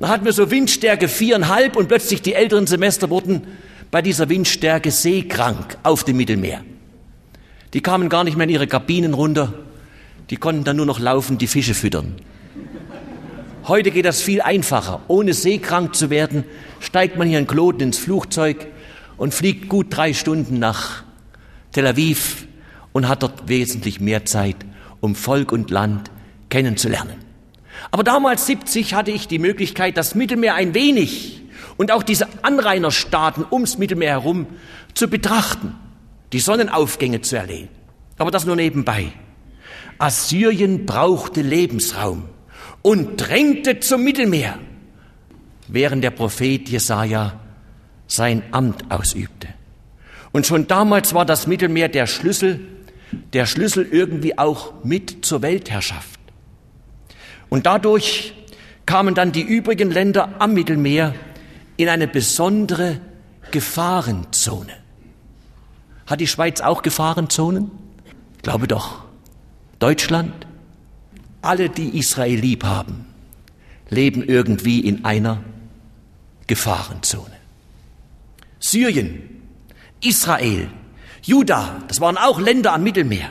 Da 0.00 0.08
hatten 0.08 0.24
wir 0.24 0.32
so 0.32 0.50
Windstärke 0.50 1.08
viereinhalb 1.08 1.76
und 1.76 1.88
plötzlich 1.88 2.22
die 2.22 2.34
älteren 2.34 2.66
Semester 2.66 3.10
wurden 3.10 3.42
bei 3.90 4.02
dieser 4.02 4.28
Windstärke 4.28 4.90
seekrank 4.90 5.76
auf 5.82 6.04
dem 6.04 6.16
Mittelmeer. 6.16 6.64
Die 7.74 7.82
kamen 7.82 8.08
gar 8.08 8.24
nicht 8.24 8.36
mehr 8.36 8.44
in 8.44 8.50
ihre 8.52 8.66
Kabinen 8.66 9.14
runter, 9.14 9.52
die 10.30 10.36
konnten 10.36 10.64
dann 10.64 10.76
nur 10.76 10.86
noch 10.86 11.00
laufen, 11.00 11.38
die 11.38 11.46
Fische 11.46 11.74
füttern. 11.74 12.16
Heute 13.70 13.92
geht 13.92 14.04
das 14.04 14.20
viel 14.20 14.42
einfacher. 14.42 15.00
Ohne 15.06 15.32
seekrank 15.32 15.94
zu 15.94 16.10
werden, 16.10 16.42
steigt 16.80 17.16
man 17.16 17.28
hier 17.28 17.38
in 17.38 17.46
Kloten 17.46 17.82
ins 17.82 17.98
Flugzeug 17.98 18.66
und 19.16 19.32
fliegt 19.32 19.68
gut 19.68 19.86
drei 19.90 20.12
Stunden 20.12 20.58
nach 20.58 21.04
Tel 21.70 21.86
Aviv 21.86 22.48
und 22.90 23.06
hat 23.06 23.22
dort 23.22 23.48
wesentlich 23.48 24.00
mehr 24.00 24.24
Zeit, 24.24 24.56
um 24.98 25.14
Volk 25.14 25.52
und 25.52 25.70
Land 25.70 26.10
kennenzulernen. 26.48 27.14
Aber 27.92 28.02
damals 28.02 28.44
70 28.46 28.94
hatte 28.94 29.12
ich 29.12 29.28
die 29.28 29.38
Möglichkeit, 29.38 29.96
das 29.96 30.16
Mittelmeer 30.16 30.56
ein 30.56 30.74
wenig 30.74 31.40
und 31.76 31.92
auch 31.92 32.02
diese 32.02 32.26
Anrainerstaaten 32.42 33.46
ums 33.52 33.78
Mittelmeer 33.78 34.10
herum 34.10 34.48
zu 34.94 35.06
betrachten, 35.06 35.76
die 36.32 36.40
Sonnenaufgänge 36.40 37.20
zu 37.20 37.36
erleben. 37.36 37.68
Aber 38.18 38.32
das 38.32 38.46
nur 38.46 38.56
nebenbei. 38.56 39.12
Assyrien 39.98 40.86
brauchte 40.86 41.40
Lebensraum 41.40 42.24
und 42.82 43.16
drängte 43.16 43.80
zum 43.80 44.04
Mittelmeer, 44.04 44.58
während 45.68 46.02
der 46.04 46.10
Prophet 46.10 46.68
Jesaja 46.68 47.38
sein 48.06 48.42
Amt 48.50 48.90
ausübte. 48.90 49.48
Und 50.32 50.46
schon 50.46 50.66
damals 50.66 51.14
war 51.14 51.24
das 51.24 51.46
Mittelmeer 51.46 51.88
der 51.88 52.06
Schlüssel, 52.06 52.60
der 53.32 53.46
Schlüssel 53.46 53.86
irgendwie 53.90 54.38
auch 54.38 54.84
mit 54.84 55.24
zur 55.24 55.42
Weltherrschaft. 55.42 56.20
Und 57.48 57.66
dadurch 57.66 58.34
kamen 58.86 59.14
dann 59.14 59.32
die 59.32 59.42
übrigen 59.42 59.90
Länder 59.90 60.40
am 60.40 60.54
Mittelmeer 60.54 61.14
in 61.76 61.88
eine 61.88 62.06
besondere 62.06 63.00
Gefahrenzone. 63.50 64.72
Hat 66.06 66.20
die 66.20 66.26
Schweiz 66.26 66.60
auch 66.60 66.82
Gefahrenzonen? 66.82 67.70
Ich 68.36 68.42
glaube 68.42 68.66
doch. 68.66 69.04
Deutschland, 69.78 70.46
alle, 71.42 71.68
die 71.68 71.98
Israel 71.98 72.38
lieb 72.38 72.64
haben, 72.64 73.06
leben 73.88 74.22
irgendwie 74.22 74.80
in 74.80 75.04
einer 75.04 75.42
Gefahrenzone. 76.46 77.36
Syrien, 78.58 79.42
Israel, 80.02 80.68
Juda, 81.22 81.82
das 81.88 82.00
waren 82.00 82.16
auch 82.16 82.40
Länder 82.40 82.72
am 82.72 82.82
Mittelmeer. 82.82 83.30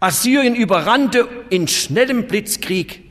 Assyrien 0.00 0.54
überrannte 0.54 1.28
in 1.50 1.68
schnellem 1.68 2.26
Blitzkrieg 2.26 3.02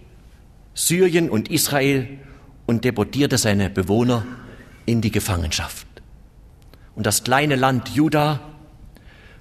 Syrien 0.74 1.30
und 1.30 1.50
Israel 1.50 2.08
und 2.66 2.86
deportierte 2.86 3.38
seine 3.38 3.70
Bewohner 3.70 4.26
in 4.86 5.02
die 5.02 5.12
Gefangenschaft. 5.12 5.88
Und 6.96 7.06
das 7.06 7.24
kleine 7.24 7.56
Land 7.56 7.90
Juda 7.90 8.42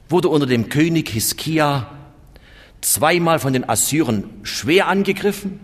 wurde 0.08 0.28
unter 0.28 0.46
dem 0.46 0.68
König 0.68 1.10
Hiskia 1.10 1.90
zweimal 2.80 3.38
von 3.38 3.52
den 3.52 3.68
Assyrern 3.68 4.24
schwer 4.42 4.88
angegriffen, 4.88 5.60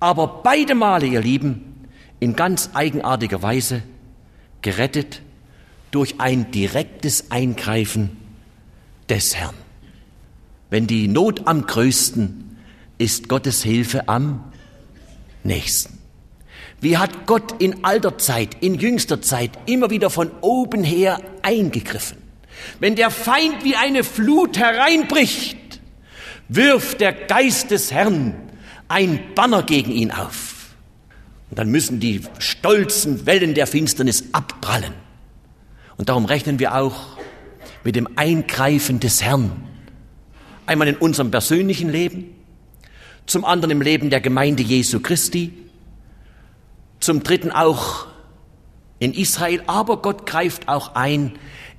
aber 0.00 0.42
beide 0.42 0.74
Male, 0.74 1.06
ihr 1.06 1.20
Lieben, 1.20 1.86
in 2.20 2.36
ganz 2.36 2.70
eigenartiger 2.74 3.42
Weise 3.42 3.82
gerettet 4.62 5.22
durch 5.90 6.16
ein 6.18 6.50
direktes 6.50 7.30
Eingreifen 7.30 8.16
des 9.08 9.36
Herrn. 9.36 9.54
Wenn 10.70 10.86
die 10.86 11.08
Not 11.08 11.46
am 11.46 11.66
größten 11.66 12.58
ist 12.98 13.28
Gottes 13.28 13.62
Hilfe 13.62 14.08
am 14.08 14.52
nächsten. 15.42 15.98
Wie 16.80 16.98
hat 16.98 17.26
Gott 17.26 17.62
in 17.62 17.84
alter 17.84 18.18
Zeit, 18.18 18.56
in 18.60 18.74
jüngster 18.74 19.22
Zeit 19.22 19.52
immer 19.66 19.90
wieder 19.90 20.10
von 20.10 20.30
oben 20.40 20.84
her 20.84 21.20
eingegriffen? 21.42 22.18
Wenn 22.80 22.94
der 22.96 23.10
Feind 23.10 23.64
wie 23.64 23.76
eine 23.76 24.04
Flut 24.04 24.58
hereinbricht, 24.58 25.56
wirft 26.48 27.00
der 27.00 27.12
Geist 27.12 27.70
des 27.70 27.92
Herrn 27.92 28.34
ein 28.88 29.20
Banner 29.34 29.62
gegen 29.62 29.90
ihn 29.90 30.10
auf. 30.10 30.74
Und 31.50 31.58
dann 31.58 31.70
müssen 31.70 32.00
die 32.00 32.22
stolzen 32.38 33.26
Wellen 33.26 33.54
der 33.54 33.66
Finsternis 33.66 34.24
abprallen. 34.32 34.92
Und 35.96 36.08
darum 36.08 36.24
rechnen 36.24 36.58
wir 36.58 36.74
auch 36.74 37.16
mit 37.84 37.96
dem 37.96 38.08
Eingreifen 38.16 39.00
des 39.00 39.22
Herrn. 39.22 39.52
Einmal 40.66 40.88
in 40.88 40.96
unserem 40.96 41.30
persönlichen 41.30 41.90
Leben, 41.90 42.34
zum 43.26 43.44
anderen 43.44 43.70
im 43.70 43.82
Leben 43.82 44.10
der 44.10 44.20
Gemeinde 44.20 44.62
Jesu 44.62 45.00
Christi, 45.00 45.52
zum 47.00 47.22
dritten 47.22 47.50
auch 47.52 48.06
in 48.98 49.12
Israel, 49.12 49.62
aber 49.66 49.98
Gott 49.98 50.26
greift 50.26 50.68
auch 50.68 50.94
ein 50.94 51.32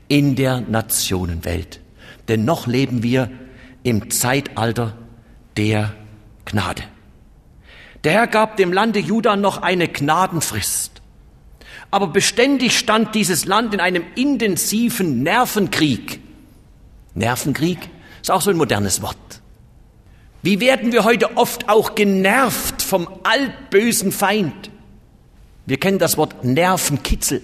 in 0.07 0.35
der 0.35 0.61
Nationenwelt. 0.61 1.79
Denn 2.27 2.45
noch 2.45 2.67
leben 2.67 3.03
wir 3.03 3.31
im 3.85 4.09
Zeitalter 4.09 4.97
der 5.57 5.93
Gnade. 6.43 6.81
Der 8.03 8.13
Herr 8.13 8.27
gab 8.27 8.57
dem 8.57 8.73
Lande 8.73 8.99
Juda 8.99 9.35
noch 9.35 9.61
eine 9.61 9.87
Gnadenfrist. 9.87 11.01
Aber 11.91 12.07
beständig 12.07 12.77
stand 12.77 13.13
dieses 13.13 13.45
Land 13.45 13.75
in 13.75 13.79
einem 13.79 14.03
intensiven 14.15 15.21
Nervenkrieg. 15.21 16.19
Nervenkrieg 17.13 17.77
ist 18.21 18.31
auch 18.31 18.41
so 18.41 18.49
ein 18.49 18.57
modernes 18.57 19.03
Wort. 19.03 19.17
Wie 20.41 20.59
werden 20.59 20.91
wir 20.91 21.03
heute 21.03 21.37
oft 21.37 21.69
auch 21.69 21.93
genervt 21.93 22.81
vom 22.81 23.07
altbösen 23.23 24.11
Feind? 24.11 24.71
Wir 25.67 25.77
kennen 25.77 25.99
das 25.99 26.17
Wort 26.17 26.43
Nervenkitzel. 26.43 27.43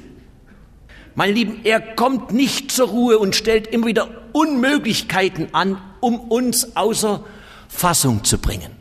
Mein 1.14 1.36
Lieben, 1.36 1.62
er 1.66 1.80
kommt 1.80 2.32
nicht 2.32 2.72
zur 2.72 2.88
Ruhe 2.88 3.20
und 3.20 3.36
stellt 3.36 3.68
immer 3.68 3.86
wieder 3.88 4.10
Unmöglichkeiten 4.34 5.54
an, 5.54 5.78
um 6.02 6.20
uns 6.20 6.76
außer 6.76 7.24
Fassung 7.70 8.24
zu 8.24 8.38
bringen. 8.38 8.72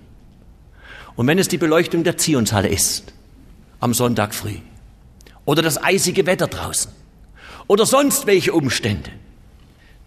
Und 1.16 1.26
wenn 1.26 1.38
es 1.38 1.48
die 1.48 1.58
Beleuchtung 1.58 2.02
der 2.02 2.16
Zionshalle 2.16 2.68
ist, 2.68 3.12
am 3.78 3.94
Sonntag 3.94 4.34
früh, 4.34 4.56
oder 5.44 5.62
das 5.62 5.82
eisige 5.82 6.26
Wetter 6.26 6.46
draußen, 6.46 6.90
oder 7.66 7.86
sonst 7.86 8.26
welche 8.26 8.52
Umstände, 8.52 9.10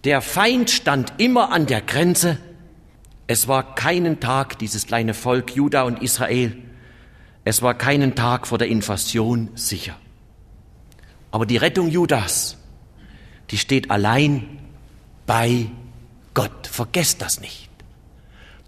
der 0.03 0.21
Feind 0.21 0.69
stand 0.69 1.13
immer 1.17 1.51
an 1.51 1.65
der 1.65 1.81
Grenze. 1.81 2.37
Es 3.27 3.47
war 3.47 3.75
keinen 3.75 4.19
Tag, 4.19 4.59
dieses 4.59 4.85
kleine 4.85 5.13
Volk 5.13 5.55
Juda 5.55 5.83
und 5.83 6.01
Israel, 6.01 6.57
es 7.45 7.61
war 7.61 7.73
keinen 7.77 8.15
Tag 8.15 8.47
vor 8.47 8.57
der 8.57 8.67
Invasion 8.67 9.49
sicher. 9.55 9.95
Aber 11.31 11.45
die 11.45 11.57
Rettung 11.57 11.89
Judas, 11.89 12.57
die 13.49 13.57
steht 13.57 13.91
allein 13.91 14.59
bei 15.25 15.67
Gott. 16.33 16.67
Vergesst 16.67 17.21
das 17.21 17.39
nicht. 17.39 17.69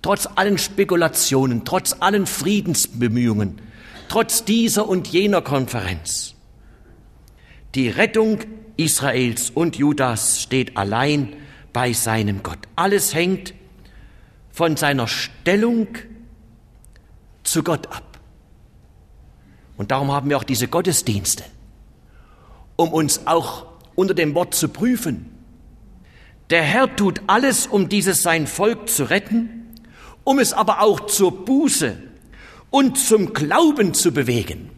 Trotz 0.01 0.27
allen 0.35 0.57
Spekulationen, 0.57 1.65
trotz 1.65 1.95
allen 1.99 2.27
Friedensbemühungen, 2.27 3.59
trotz 4.07 4.45
dieser 4.45 4.87
und 4.87 5.07
jener 5.07 5.41
Konferenz. 5.41 6.35
Die 7.73 7.89
Rettung 7.89 8.39
Israels 8.77 9.49
und 9.49 9.77
Judas 9.77 10.41
steht 10.41 10.77
allein 10.77 11.35
bei 11.73 11.91
seinem 11.93 12.43
Gott. 12.43 12.59
Alles 12.75 13.13
hängt 13.13 13.53
von 14.51 14.77
seiner 14.77 15.07
Stellung 15.07 15.87
zu 17.43 17.63
Gott 17.63 17.87
ab. 17.87 18.19
Und 19.77 19.91
darum 19.91 20.11
haben 20.11 20.29
wir 20.29 20.37
auch 20.37 20.43
diese 20.43 20.67
Gottesdienste, 20.67 21.43
um 22.75 22.93
uns 22.93 23.27
auch 23.27 23.65
unter 23.95 24.13
dem 24.13 24.35
Wort 24.35 24.53
zu 24.53 24.69
prüfen. 24.69 25.34
Der 26.49 26.61
Herr 26.61 26.95
tut 26.95 27.21
alles, 27.27 27.65
um 27.65 27.89
dieses 27.89 28.21
sein 28.21 28.45
Volk 28.47 28.89
zu 28.89 29.03
retten, 29.09 29.73
um 30.23 30.39
es 30.39 30.53
aber 30.53 30.81
auch 30.81 31.07
zur 31.07 31.45
Buße 31.45 31.97
und 32.69 32.97
zum 32.97 33.33
Glauben 33.33 33.93
zu 33.93 34.11
bewegen. 34.11 34.69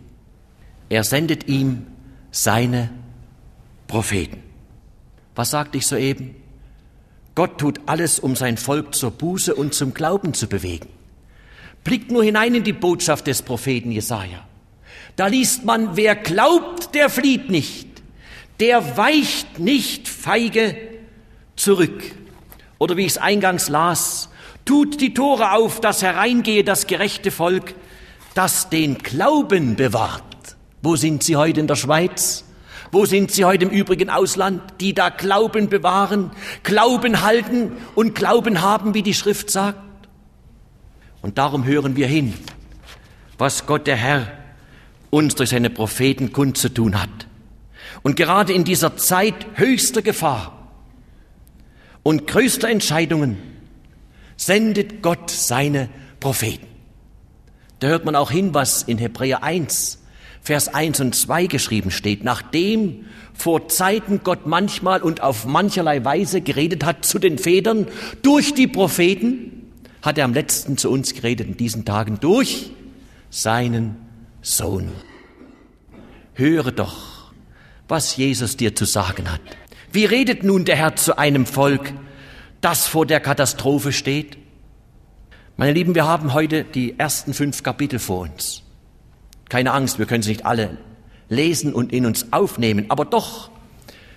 Er 0.90 1.04
sendet 1.04 1.48
ihm 1.48 1.88
seine 2.32 2.90
Propheten. 3.88 4.42
Was 5.36 5.52
sagte 5.52 5.78
ich 5.78 5.88
soeben? 5.88 6.36
Gott 7.36 7.60
tut 7.60 7.82
alles, 7.86 8.20
um 8.20 8.36
sein 8.36 8.58
Volk 8.58 8.96
zur 8.96 9.12
Buße 9.12 9.54
und 9.54 9.74
zum 9.74 9.94
Glauben 9.94 10.34
zu 10.34 10.48
bewegen. 10.48 10.88
Blickt 11.84 12.12
nur 12.12 12.24
hinein 12.24 12.56
in 12.56 12.64
die 12.64 12.74
Botschaft 12.74 13.28
des 13.28 13.42
Propheten 13.42 13.92
Jesaja. 13.92 14.46
Da 15.16 15.28
liest 15.28 15.64
man, 15.66 15.96
wer 15.96 16.16
glaubt, 16.16 16.96
der 16.96 17.10
flieht 17.10 17.50
nicht, 17.50 17.88
der 18.60 18.98
weicht 18.98 19.60
nicht 19.60 20.08
feige 20.08 20.76
zurück. 21.58 22.02
Oder 22.80 22.96
wie 22.96 23.02
ich 23.02 23.14
es 23.14 23.18
eingangs 23.18 23.68
las, 23.68 24.30
tut 24.64 25.02
die 25.02 25.14
Tore 25.14 25.52
auf, 25.52 25.82
dass 25.82 26.02
hereingehe 26.02 26.64
das 26.64 26.88
gerechte 26.88 27.32
Volk, 27.32 27.74
das 28.34 28.70
den 28.70 29.00
Glauben 29.00 29.76
bewahrt. 29.76 30.24
Wo 30.82 30.96
sind 30.96 31.24
Sie 31.24 31.36
heute 31.36 31.60
in 31.60 31.68
der 31.68 31.76
Schweiz? 31.76 32.46
Wo 32.92 33.06
sind 33.06 33.32
sie 33.32 33.44
heute 33.44 33.66
im 33.66 33.72
übrigen 33.72 34.10
Ausland, 34.10 34.62
die 34.80 34.94
da 34.94 35.10
Glauben 35.10 35.68
bewahren, 35.68 36.32
Glauben 36.64 37.22
halten 37.22 37.74
und 37.96 38.16
Glauben 38.16 38.62
haben, 38.62 38.94
wie 38.94 39.04
die 39.04 39.14
Schrift 39.14 39.50
sagt? 39.50 39.80
Und 41.22 41.38
darum 41.38 41.66
hören 41.66 41.96
wir 41.96 42.08
hin, 42.08 42.34
was 43.38 43.66
Gott 43.66 43.88
der 43.88 43.98
Herr 43.98 44.32
uns 45.10 45.36
durch 45.36 45.50
seine 45.50 45.70
Propheten 45.70 46.32
kundzutun 46.32 47.02
hat. 47.02 47.28
Und 48.04 48.16
gerade 48.16 48.54
in 48.54 48.64
dieser 48.64 48.96
Zeit 48.96 49.36
höchster 49.56 50.02
Gefahr 50.02 50.57
und 52.08 52.26
größter 52.26 52.70
Entscheidungen 52.70 53.36
sendet 54.38 55.02
Gott 55.02 55.30
seine 55.30 55.90
Propheten. 56.22 56.66
Da 57.80 57.88
hört 57.88 58.06
man 58.06 58.16
auch 58.16 58.32
hin, 58.32 58.54
was 58.54 58.82
in 58.84 58.98
Hebräer 58.98 59.44
1 59.44 60.00
Vers 60.42 60.74
1 60.74 61.02
und 61.02 61.16
2 61.16 61.48
geschrieben 61.48 61.92
steht, 61.92 62.24
nachdem 62.24 63.08
vor 63.34 63.68
Zeiten 63.68 64.22
Gott 64.24 64.48
manchmal 64.48 65.02
und 65.02 65.22
auf 65.22 65.46
mancherlei 65.46 66.06
Weise 66.06 66.40
geredet 66.40 66.86
hat 66.86 67.04
zu 67.04 67.20
den 67.20 67.38
Vätern 67.38 67.88
durch 68.22 68.54
die 68.54 68.68
Propheten, 68.68 69.74
hat 70.02 70.18
er 70.18 70.24
am 70.24 70.34
letzten 70.34 70.78
zu 70.78 70.90
uns 70.90 71.14
geredet 71.14 71.46
in 71.46 71.58
diesen 71.58 71.84
Tagen 71.84 72.22
durch 72.22 72.72
seinen 73.30 73.98
Sohn. 74.42 74.92
Höre 76.36 76.72
doch, 76.72 77.34
was 77.90 78.16
Jesus 78.16 78.56
dir 78.56 78.74
zu 78.74 78.86
sagen 78.86 79.30
hat. 79.30 79.42
Wie 79.92 80.06
redet 80.06 80.44
nun 80.44 80.66
der 80.66 80.76
Herr 80.76 80.96
zu 80.96 81.18
einem 81.18 81.46
Volk, 81.46 81.94
das 82.62 82.88
vor 82.88 83.06
der 83.06 83.20
Katastrophe 83.20 83.94
steht? 83.94 84.38
Meine 85.56 85.74
Lieben, 85.74 85.96
wir 85.96 86.06
haben 86.06 86.34
heute 86.34 86.64
die 86.64 87.00
ersten 87.00 87.34
fünf 87.34 87.64
Kapitel 87.64 87.98
vor 87.98 88.22
uns. 88.22 88.64
Keine 89.50 89.72
Angst, 89.72 89.98
wir 89.98 90.06
können 90.06 90.24
sie 90.24 90.32
nicht 90.32 90.46
alle 90.46 90.78
lesen 91.30 91.74
und 91.74 91.94
in 91.94 92.06
uns 92.06 92.32
aufnehmen, 92.32 92.86
aber 92.90 93.06
doch 93.06 93.50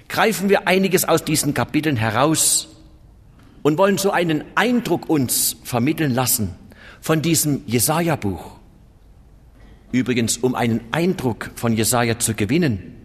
greifen 0.09 0.49
wir 0.49 0.67
einiges 0.67 1.05
aus 1.05 1.25
diesen 1.25 1.55
Kapiteln 1.55 1.97
heraus 1.97 2.69
und 3.63 3.79
wollen 3.79 3.99
so 3.99 4.11
einen 4.11 4.45
Eindruck 4.57 5.09
uns 5.09 5.57
vermitteln 5.63 6.13
lassen 6.13 6.55
von 7.01 7.23
diesem 7.23 7.63
Jesaja-Buch. 7.67 8.57
Übrigens, 9.93 10.37
um 10.37 10.55
einen 10.55 10.81
Eindruck 10.93 11.51
von 11.55 11.77
Jesaja 11.77 12.19
zu 12.19 12.35
gewinnen, 12.35 12.97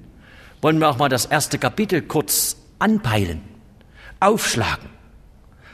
wollen 0.65 0.79
wir 0.79 0.89
auch 0.89 0.97
mal 0.97 1.09
das 1.09 1.27
erste 1.27 1.59
Kapitel 1.59 2.01
kurz 2.01 2.57
anpeilen, 2.79 3.39
aufschlagen 4.19 4.89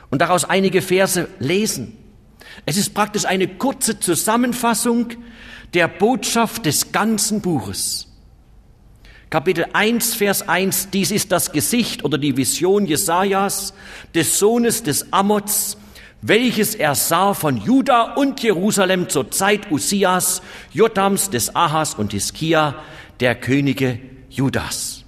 und 0.09 0.21
daraus 0.21 0.43
einige 0.43 0.81
Verse 0.81 1.29
lesen. 1.39 1.97
Es 2.65 2.75
ist 2.75 2.93
praktisch 2.93 3.23
eine 3.23 3.47
kurze 3.47 4.01
Zusammenfassung 4.01 5.11
der 5.73 5.87
Botschaft 5.87 6.65
des 6.65 6.91
ganzen 6.91 7.39
Buches. 7.39 8.09
Kapitel 9.29 9.65
1, 9.71 10.15
Vers 10.15 10.49
1, 10.49 10.89
dies 10.89 11.11
ist 11.11 11.31
das 11.31 11.53
Gesicht 11.53 12.03
oder 12.03 12.17
die 12.17 12.35
Vision 12.35 12.85
Jesajas, 12.85 13.73
des 14.13 14.39
Sohnes 14.39 14.83
des 14.83 15.13
Amots, 15.13 15.77
welches 16.21 16.75
er 16.75 16.95
sah 16.95 17.33
von 17.33 17.55
Juda 17.55 18.15
und 18.15 18.43
Jerusalem 18.43 19.07
zur 19.07 19.31
Zeit 19.31 19.71
Usias, 19.71 20.41
Jotams, 20.73 21.29
des 21.29 21.55
Ahas 21.55 21.93
und 21.93 22.11
Hiskia, 22.11 22.75
der 23.21 23.35
Könige 23.35 24.10
Judas. 24.31 25.03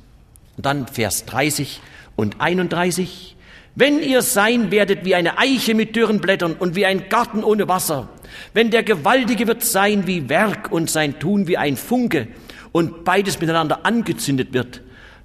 Und 0.57 0.65
dann 0.65 0.87
Vers 0.87 1.25
30 1.25 1.81
und 2.15 2.39
31. 2.39 3.35
Wenn 3.75 4.03
ihr 4.03 4.21
sein 4.21 4.69
werdet 4.69 5.03
wie 5.03 5.15
eine 5.15 5.39
Eiche 5.39 5.73
mit 5.73 5.95
dürren 5.95 6.21
Blättern 6.21 6.53
und 6.53 6.75
wie 6.75 6.85
ein 6.85 7.09
Garten 7.09 7.43
ohne 7.43 7.67
Wasser, 7.67 8.09
wenn 8.53 8.69
der 8.69 8.83
Gewaltige 8.83 9.47
wird 9.47 9.63
sein 9.63 10.05
wie 10.05 10.29
Werk 10.29 10.71
und 10.71 10.91
sein 10.91 11.19
Tun 11.19 11.47
wie 11.47 11.57
ein 11.57 11.75
Funke 11.75 12.27
und 12.71 13.03
beides 13.03 13.39
miteinander 13.39 13.85
angezündet 13.85 14.53
wird, 14.53 14.81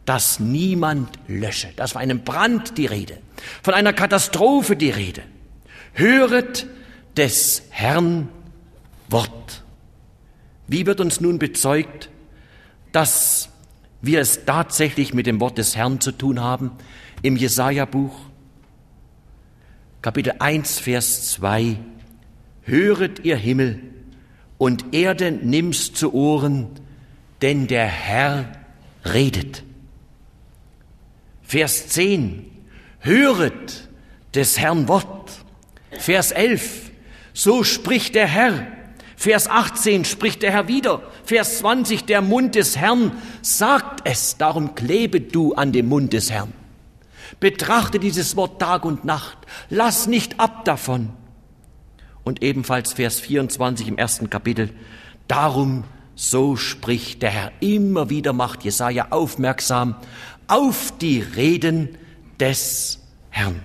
dass 0.06 0.40
niemand 0.40 1.10
lösche. 1.26 1.68
Das 1.76 1.94
war 1.94 2.00
einem 2.00 2.24
Brand 2.24 2.78
die 2.78 2.86
Rede, 2.86 3.18
von 3.62 3.74
einer 3.74 3.92
Katastrophe 3.92 4.76
die 4.76 4.90
Rede. 4.90 5.22
Höret 5.92 6.66
des 7.16 7.64
Herrn 7.70 8.28
Wort. 9.10 9.64
Wie 10.66 10.86
wird 10.86 11.00
uns 11.00 11.20
nun 11.20 11.38
bezeugt, 11.38 12.08
dass 12.92 13.50
wir 14.00 14.20
es 14.20 14.44
tatsächlich 14.44 15.14
mit 15.14 15.26
dem 15.26 15.40
Wort 15.40 15.58
des 15.58 15.76
Herrn 15.76 16.00
zu 16.00 16.12
tun 16.12 16.40
haben 16.40 16.72
im 17.22 17.36
Jesaja-Buch? 17.36 18.14
Kapitel 20.02 20.34
1, 20.38 20.78
Vers 20.78 21.30
2 21.32 21.78
Höret 22.62 23.24
ihr 23.24 23.36
Himmel 23.36 23.82
und 24.58 24.94
Erde 24.94 25.32
nimm's 25.32 25.94
zu 25.94 26.12
Ohren, 26.12 26.68
denn 27.40 27.66
der 27.66 27.86
Herr 27.86 28.52
redet. 29.04 29.64
Vers 31.42 31.88
10. 31.88 32.44
Höret 33.00 33.88
des 34.34 34.58
Herrn 34.58 34.86
Wort. 34.86 35.32
Vers 35.92 36.30
11. 36.32 36.90
So 37.32 37.64
spricht 37.64 38.14
der 38.14 38.26
Herr. 38.26 38.66
Vers 39.18 39.48
18 39.48 40.04
spricht 40.04 40.42
der 40.42 40.52
Herr 40.52 40.68
wieder. 40.68 41.02
Vers 41.24 41.58
20. 41.58 42.04
Der 42.04 42.22
Mund 42.22 42.54
des 42.54 42.76
Herrn 42.76 43.10
sagt 43.42 44.02
es. 44.04 44.36
Darum 44.36 44.76
klebe 44.76 45.20
du 45.20 45.54
an 45.54 45.72
dem 45.72 45.88
Mund 45.88 46.12
des 46.12 46.30
Herrn. 46.30 46.52
Betrachte 47.40 47.98
dieses 47.98 48.36
Wort 48.36 48.60
Tag 48.60 48.84
und 48.84 49.04
Nacht. 49.04 49.38
Lass 49.70 50.06
nicht 50.06 50.38
ab 50.38 50.64
davon 50.64 51.10
und 52.22 52.44
ebenfalls 52.44 52.92
Vers 52.92 53.18
24 53.18 53.88
im 53.88 53.98
ersten 53.98 54.30
Kapitel. 54.30 54.70
Darum, 55.26 55.82
so 56.14 56.54
spricht 56.54 57.22
der 57.22 57.30
Herr. 57.30 57.52
Immer 57.58 58.10
wieder 58.10 58.32
macht 58.32 58.62
Jesaja 58.62 59.08
aufmerksam 59.10 59.96
auf 60.46 60.96
die 60.96 61.22
Reden 61.22 61.98
des 62.38 63.00
Herrn. 63.30 63.62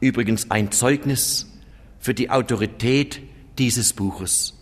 Übrigens 0.00 0.50
ein 0.50 0.72
Zeugnis 0.72 1.46
für 2.00 2.12
die 2.12 2.28
Autorität 2.28 3.20
dieses 3.56 3.92
Buches. 3.92 4.53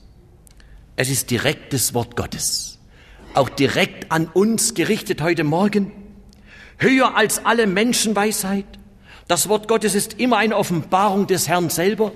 Es 0.94 1.08
ist 1.08 1.30
direktes 1.30 1.94
Wort 1.94 2.16
Gottes, 2.16 2.78
auch 3.32 3.48
direkt 3.48 4.12
an 4.12 4.26
uns 4.26 4.74
gerichtet 4.74 5.22
heute 5.22 5.42
Morgen, 5.42 5.90
höher 6.76 7.16
als 7.16 7.46
alle 7.46 7.66
Menschenweisheit. 7.66 8.66
Das 9.26 9.48
Wort 9.48 9.68
Gottes 9.68 9.94
ist 9.94 10.20
immer 10.20 10.36
eine 10.36 10.56
Offenbarung 10.56 11.26
des 11.26 11.48
Herrn 11.48 11.70
selber. 11.70 12.12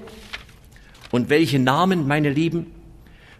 Und 1.10 1.30
welche 1.30 1.58
Namen, 1.58 2.06
meine 2.06 2.28
Lieben, 2.28 2.66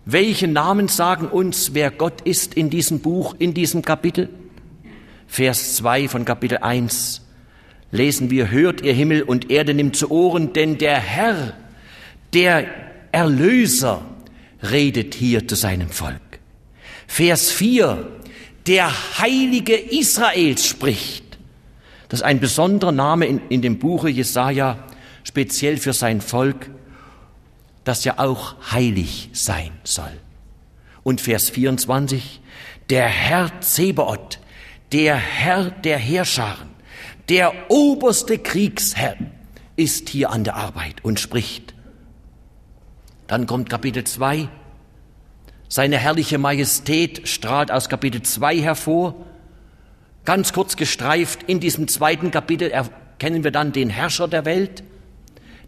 welche 0.07 0.49
Namen 0.49 0.89
sagen 0.89 1.29
uns, 1.29 1.75
wer 1.75 1.91
Gott 1.91 2.23
ist 2.23 2.55
in 2.55 2.71
diesem 2.71 3.01
Buch, 3.01 3.35
in 3.39 3.53
diesem 3.53 3.83
Kapitel? 3.83 4.31
Vers 5.27 5.77
2 5.77 6.09
von 6.09 6.25
Kapitel 6.25 6.59
1 6.59 7.27
lesen 7.91 8.31
wir, 8.31 8.51
hört 8.51 8.81
ihr 8.81 8.95
Himmel 8.95 9.23
und 9.23 9.51
Erde 9.51 9.75
nimmt 9.75 9.97
zu 9.97 10.11
Ohren, 10.11 10.55
denn 10.55 10.79
der 10.79 10.99
Herr, 10.99 11.53
der 12.33 12.67
Erlöser, 13.13 14.03
redet 14.63 15.15
hier 15.15 15.47
zu 15.47 15.55
seinem 15.55 15.91
Volk. 15.91 16.21
Vers 17.07 17.51
4, 17.53 18.07
der 18.67 19.19
Heilige 19.19 19.75
Israels 19.75 20.67
spricht. 20.67 21.39
Das 22.09 22.21
ist 22.21 22.25
ein 22.25 22.41
besonderer 22.41 22.93
Name 22.93 23.27
in, 23.27 23.41
in 23.49 23.63
dem 23.63 23.79
Buche 23.79 24.09
Jesaja, 24.09 24.85
speziell 25.25 25.77
für 25.77 25.93
sein 25.93 26.21
Volk 26.21 26.71
das 27.87 28.05
ja 28.05 28.19
auch 28.19 28.57
heilig 28.73 29.31
sein 29.33 29.71
soll. 29.85 30.13
Und 31.05 31.21
Vers 31.21 31.51
24, 31.51 32.41
der 32.91 33.07
Herr 33.07 33.61
Zebaoth, 33.61 34.41
der 34.91 35.15
Herr 35.15 35.71
der 35.71 35.97
Heerscharen, 35.97 36.69
der 37.29 37.53
oberste 37.71 38.39
Kriegsherr 38.39 39.17
ist 39.77 40.09
hier 40.09 40.31
an 40.31 40.43
der 40.43 40.57
Arbeit 40.57 41.05
und 41.05 41.21
spricht. 41.21 41.75
Dann 43.27 43.47
kommt 43.47 43.71
Kapitel 43.71 44.05
2. 44.05 44.49
Seine 45.69 45.99
herrliche 45.99 46.39
Majestät 46.39 47.27
strahlt 47.27 47.73
aus 47.73 47.89
Kapitel 47.89 48.23
2 48.23 48.59
hervor. 48.59 49.15
Ganz 50.25 50.53
kurz 50.53 50.77
gestreift, 50.77 51.43
in 51.45 51.61
diesem 51.61 51.89
zweiten 51.89 52.31
Kapitel 52.31 52.71
erkennen 52.71 53.45
wir 53.45 53.51
dann 53.51 53.73
den 53.73 53.91
Herrscher 53.91 54.29
der 54.29 54.45
Welt, 54.45 54.85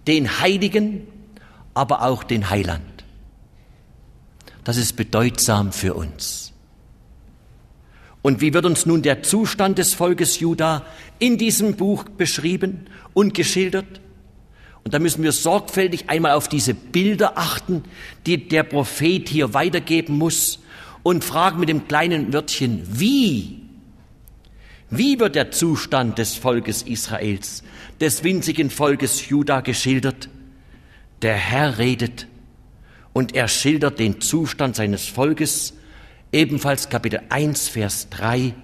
den 0.07 0.41
Heiligen, 0.41 1.07
aber 1.75 2.03
auch 2.03 2.23
den 2.23 2.49
Heiland. 2.51 2.83
Das 4.65 4.77
ist 4.77 4.95
bedeutsam 4.97 5.73
für 5.73 5.95
uns. 5.95 6.53
Und 8.23 8.41
wie 8.41 8.53
wird 8.53 8.67
uns 8.67 8.85
nun 8.85 9.03
der 9.03 9.23
Zustand 9.23 9.79
des 9.79 9.95
Volkes 9.95 10.41
Juda 10.41 10.85
in 11.19 11.39
diesem 11.39 11.77
Buch 11.77 12.05
beschrieben 12.05 12.87
und 13.15 13.33
geschildert? 13.35 14.01
Und 14.85 14.95
da 14.95 14.99
müssen 14.99 15.23
wir 15.23 15.33
sorgfältig 15.33 16.09
einmal 16.09 16.33
auf 16.33 16.49
diese 16.49 16.75
Bilder 16.75 17.37
achten, 17.37 17.85
die 18.27 18.49
der 18.49 18.63
Prophet 18.63 19.29
hier 19.29 19.53
weitergeben 19.55 20.17
muss 20.17 20.61
und 21.03 21.25
fragen 21.25 21.61
mit 21.61 21.69
dem 21.69 21.89
kleinen 21.89 22.33
Wörtchen, 22.33 22.83
wie? 22.91 23.63
Wie 24.91 25.21
wird 25.21 25.35
der 25.35 25.51
Zustand 25.51 26.19
des 26.19 26.37
Volkes 26.37 26.83
Israels, 26.83 27.63
des 28.01 28.25
winzigen 28.25 28.71
Volkes 28.71 29.29
Juda 29.29 29.61
geschildert? 29.61 30.31
Der 31.21 31.35
Herr 31.35 31.79
redet 31.79 32.27
und 33.13 33.35
er 33.35 33.49
schildert 33.49 33.99
den 33.99 34.21
Zustand 34.21 34.77
seines 34.77 35.07
Volkes, 35.07 35.75
ebenfalls 36.33 36.89
Kapitel 36.89 37.21
1, 37.29 37.69
Vers 37.69 38.09
3, 38.11 38.55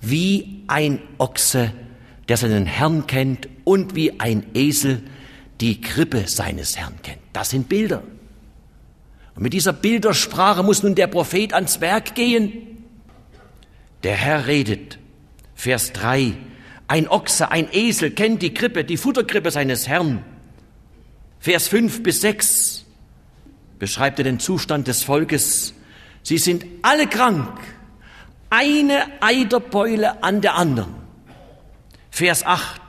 wie 0.00 0.64
ein 0.66 1.00
Ochse, 1.18 1.72
der 2.28 2.36
seinen 2.36 2.66
Herrn 2.66 3.06
kennt 3.06 3.48
und 3.64 3.94
wie 3.94 4.20
ein 4.20 4.44
Esel 4.54 5.02
die 5.60 5.80
Krippe 5.80 6.26
seines 6.26 6.76
Herrn 6.76 6.94
kennt. 7.02 7.20
Das 7.32 7.50
sind 7.50 7.68
Bilder. 7.68 8.02
Und 9.34 9.42
mit 9.42 9.52
dieser 9.52 9.72
Bildersprache 9.72 10.62
muss 10.62 10.82
nun 10.82 10.94
der 10.94 11.06
Prophet 11.06 11.52
ans 11.52 11.80
Werk 11.80 12.14
gehen. 12.14 12.84
Der 14.02 14.14
Herr 14.14 14.46
redet, 14.46 14.98
Vers 15.54 15.92
3, 15.92 16.34
ein 16.86 17.08
Ochse, 17.08 17.50
ein 17.50 17.68
Esel 17.72 18.12
kennt 18.12 18.42
die 18.42 18.54
Krippe, 18.54 18.84
die 18.84 18.96
Futterkrippe 18.96 19.50
seines 19.50 19.88
Herrn. 19.88 20.24
Vers 21.40 21.68
5 21.68 22.02
bis 22.02 22.20
6 22.22 22.84
beschreibt 23.78 24.18
er 24.18 24.24
den 24.24 24.40
Zustand 24.40 24.88
des 24.88 25.02
Volkes. 25.02 25.74
Sie 26.22 26.38
sind 26.38 26.64
alle 26.82 27.06
krank, 27.06 27.58
eine 28.50 29.04
Eiderbeule 29.20 30.22
an 30.22 30.40
der 30.40 30.54
anderen. 30.54 30.94
Vers 32.10 32.44
8. 32.44 32.87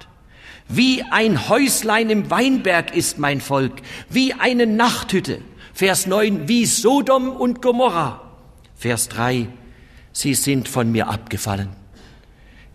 Wie 0.69 1.03
ein 1.03 1.49
Häuslein 1.49 2.11
im 2.11 2.29
Weinberg 2.29 2.95
ist 2.95 3.17
mein 3.17 3.41
Volk, 3.41 3.81
wie 4.07 4.35
eine 4.35 4.67
Nachthütte. 4.67 5.41
Vers 5.73 6.05
9. 6.05 6.47
Wie 6.47 6.67
Sodom 6.67 7.29
und 7.29 7.63
Gomorra. 7.63 8.21
Vers 8.75 9.09
3. 9.09 9.47
Sie 10.13 10.35
sind 10.35 10.69
von 10.69 10.91
mir 10.91 11.07
abgefallen. 11.07 11.69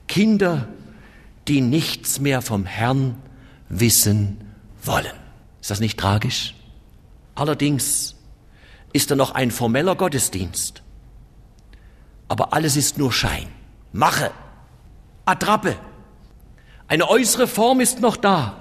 Kinder, 0.09 0.69
die 1.47 1.61
nichts 1.61 2.19
mehr 2.19 2.43
vom 2.43 2.67
Herrn 2.67 3.17
wissen 3.69 4.39
wollen. 4.83 5.13
Ist 5.61 5.71
das 5.71 5.81
nicht 5.81 5.99
tragisch? 5.99 6.57
Allerdings 7.37 8.17
ist 8.93 9.11
er 9.11 9.17
noch 9.17 9.37
ein 9.37 9.53
formeller 9.53 9.95
Gottesdienst. 9.95 10.83
Aber 12.27 12.53
alles 12.53 12.77
ist 12.77 12.99
nur 12.99 13.13
Schein. 13.13 13.47
Mache. 13.93 14.33
Attrappe. 15.27 15.77
Eine 16.89 17.09
äußere 17.09 17.47
Form 17.47 17.81
ist 17.81 18.01
noch 18.01 18.17
da. 18.17 18.59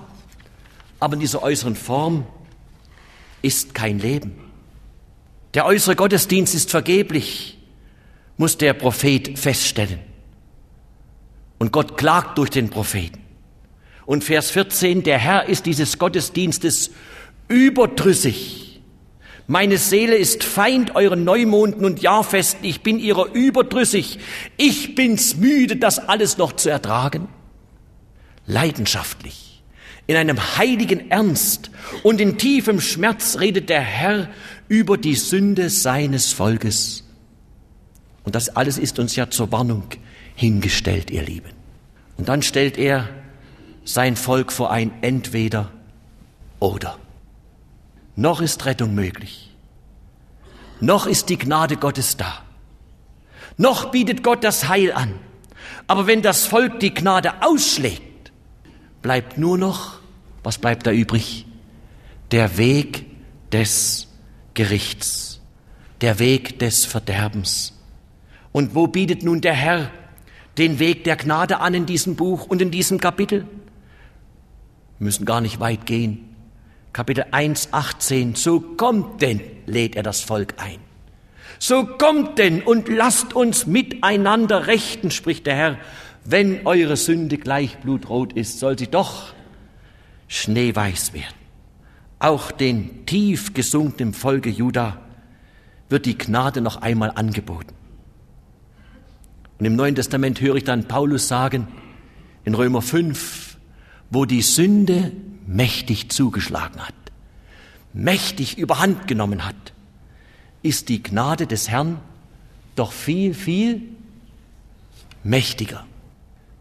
Aber 0.99 1.15
in 1.15 1.19
dieser 1.19 1.43
äußeren 1.43 1.75
Form 1.75 2.25
ist 3.41 3.73
kein 3.73 3.99
Leben. 3.99 4.35
Der 5.53 5.65
äußere 5.65 5.95
Gottesdienst 5.95 6.55
ist 6.55 6.71
vergeblich, 6.71 7.59
muss 8.37 8.57
der 8.57 8.73
Prophet 8.73 9.37
feststellen. 9.37 9.99
Und 11.59 11.71
Gott 11.71 11.97
klagt 11.97 12.37
durch 12.37 12.49
den 12.49 12.69
Propheten. 12.69 13.19
Und 14.05 14.23
Vers 14.23 14.51
14, 14.51 15.03
der 15.03 15.17
Herr 15.17 15.47
ist 15.47 15.65
dieses 15.65 15.99
Gottesdienstes 15.99 16.91
überdrüssig. 17.47 18.81
Meine 19.47 19.77
Seele 19.77 20.15
ist 20.15 20.43
Feind 20.43 20.95
euren 20.95 21.25
Neumonden 21.25 21.85
und 21.85 22.01
Jahrfesten. 22.01 22.65
Ich 22.65 22.81
bin 22.81 22.97
ihrer 22.97 23.33
überdrüssig. 23.33 24.19
Ich 24.57 24.95
bin's 24.95 25.35
müde, 25.35 25.75
das 25.75 25.99
alles 25.99 26.37
noch 26.37 26.53
zu 26.53 26.69
ertragen. 26.69 27.27
Leidenschaftlich, 28.45 29.63
in 30.07 30.15
einem 30.15 30.57
heiligen 30.57 31.09
Ernst 31.11 31.71
und 32.03 32.19
in 32.19 32.37
tiefem 32.37 32.81
Schmerz 32.81 33.37
redet 33.39 33.69
der 33.69 33.81
Herr 33.81 34.29
über 34.67 34.97
die 34.97 35.15
Sünde 35.15 35.69
seines 35.69 36.33
Volkes. 36.33 37.03
Und 38.23 38.35
das 38.35 38.49
alles 38.49 38.77
ist 38.77 38.99
uns 38.99 39.15
ja 39.15 39.29
zur 39.29 39.51
Warnung 39.51 39.83
hingestellt, 40.35 41.11
ihr 41.11 41.23
Lieben. 41.23 41.51
Und 42.17 42.29
dann 42.29 42.41
stellt 42.41 42.77
er 42.77 43.09
sein 43.85 44.15
Volk 44.15 44.51
vor 44.51 44.71
ein 44.71 44.91
Entweder 45.01 45.71
oder. 46.59 46.97
Noch 48.15 48.41
ist 48.41 48.65
Rettung 48.65 48.93
möglich. 48.93 49.49
Noch 50.79 51.07
ist 51.07 51.29
die 51.29 51.37
Gnade 51.37 51.77
Gottes 51.77 52.17
da. 52.17 52.43
Noch 53.57 53.91
bietet 53.91 54.23
Gott 54.23 54.43
das 54.43 54.67
Heil 54.67 54.91
an. 54.91 55.13
Aber 55.87 56.07
wenn 56.07 56.21
das 56.21 56.45
Volk 56.45 56.79
die 56.79 56.93
Gnade 56.93 57.41
ausschlägt, 57.41 58.01
bleibt 59.03 59.37
nur 59.37 59.59
noch, 59.59 59.99
was 60.41 60.57
bleibt 60.57 60.87
da 60.87 60.91
übrig? 60.91 61.45
Der 62.31 62.57
Weg 62.57 63.05
des 63.51 64.07
Gerichts, 64.55 65.39
der 66.01 66.17
Weg 66.17 66.57
des 66.57 66.85
Verderbens. 66.85 67.73
Und 68.51 68.73
wo 68.73 68.87
bietet 68.87 69.21
nun 69.23 69.41
der 69.41 69.53
Herr 69.53 69.91
den 70.57 70.79
Weg 70.79 71.03
der 71.03 71.15
Gnade 71.15 71.59
an 71.59 71.73
in 71.75 71.85
diesem 71.85 72.15
Buch 72.15 72.47
und 72.47 72.61
in 72.61 72.71
diesem 72.71 72.99
Kapitel? 72.99 73.45
Wir 74.99 75.05
müssen 75.05 75.25
gar 75.25 75.41
nicht 75.41 75.59
weit 75.59 75.85
gehen. 75.85 76.35
Kapitel 76.93 77.25
1, 77.31 77.69
18. 77.73 78.35
So 78.35 78.59
kommt 78.59 79.21
denn, 79.21 79.41
lädt 79.65 79.95
er 79.95 80.03
das 80.03 80.21
Volk 80.21 80.55
ein. 80.57 80.79
So 81.59 81.85
kommt 81.85 82.37
denn 82.37 82.61
und 82.61 82.87
lasst 82.87 83.33
uns 83.33 83.65
miteinander 83.65 84.67
rechten, 84.67 85.11
spricht 85.11 85.45
der 85.47 85.55
Herr. 85.55 85.77
Wenn 86.25 86.65
eure 86.65 86.95
Sünde 86.95 87.37
gleich 87.37 87.77
blutrot 87.79 88.33
ist, 88.33 88.59
soll 88.59 88.77
sie 88.79 88.87
doch 88.87 89.33
schneeweiß 90.27 91.13
werden. 91.13 91.35
Auch 92.19 92.51
den 92.51 93.05
tief 93.05 93.53
gesunkenen 93.53 94.13
Volke 94.13 94.49
Juda 94.49 95.01
wird 95.89 96.05
die 96.05 96.17
Gnade 96.17 96.61
noch 96.61 96.77
einmal 96.77 97.11
angeboten. 97.11 97.73
Und 99.59 99.65
im 99.65 99.75
Neuen 99.75 99.95
Testament 99.95 100.39
höre 100.39 100.55
ich 100.55 100.63
dann 100.63 100.87
Paulus 100.87 101.27
sagen, 101.27 101.67
in 102.45 102.55
Römer 102.55 102.81
5, 102.81 103.57
wo 104.09 104.25
die 104.25 104.41
Sünde 104.41 105.11
mächtig 105.45 106.09
zugeschlagen 106.09 106.81
hat, 106.81 106.93
mächtig 107.93 108.57
überhand 108.57 109.07
genommen 109.07 109.45
hat, 109.45 109.73
ist 110.61 110.89
die 110.89 111.03
Gnade 111.03 111.47
des 111.47 111.69
Herrn 111.69 111.99
doch 112.75 112.91
viel, 112.93 113.33
viel 113.33 113.81
mächtiger. 115.23 115.85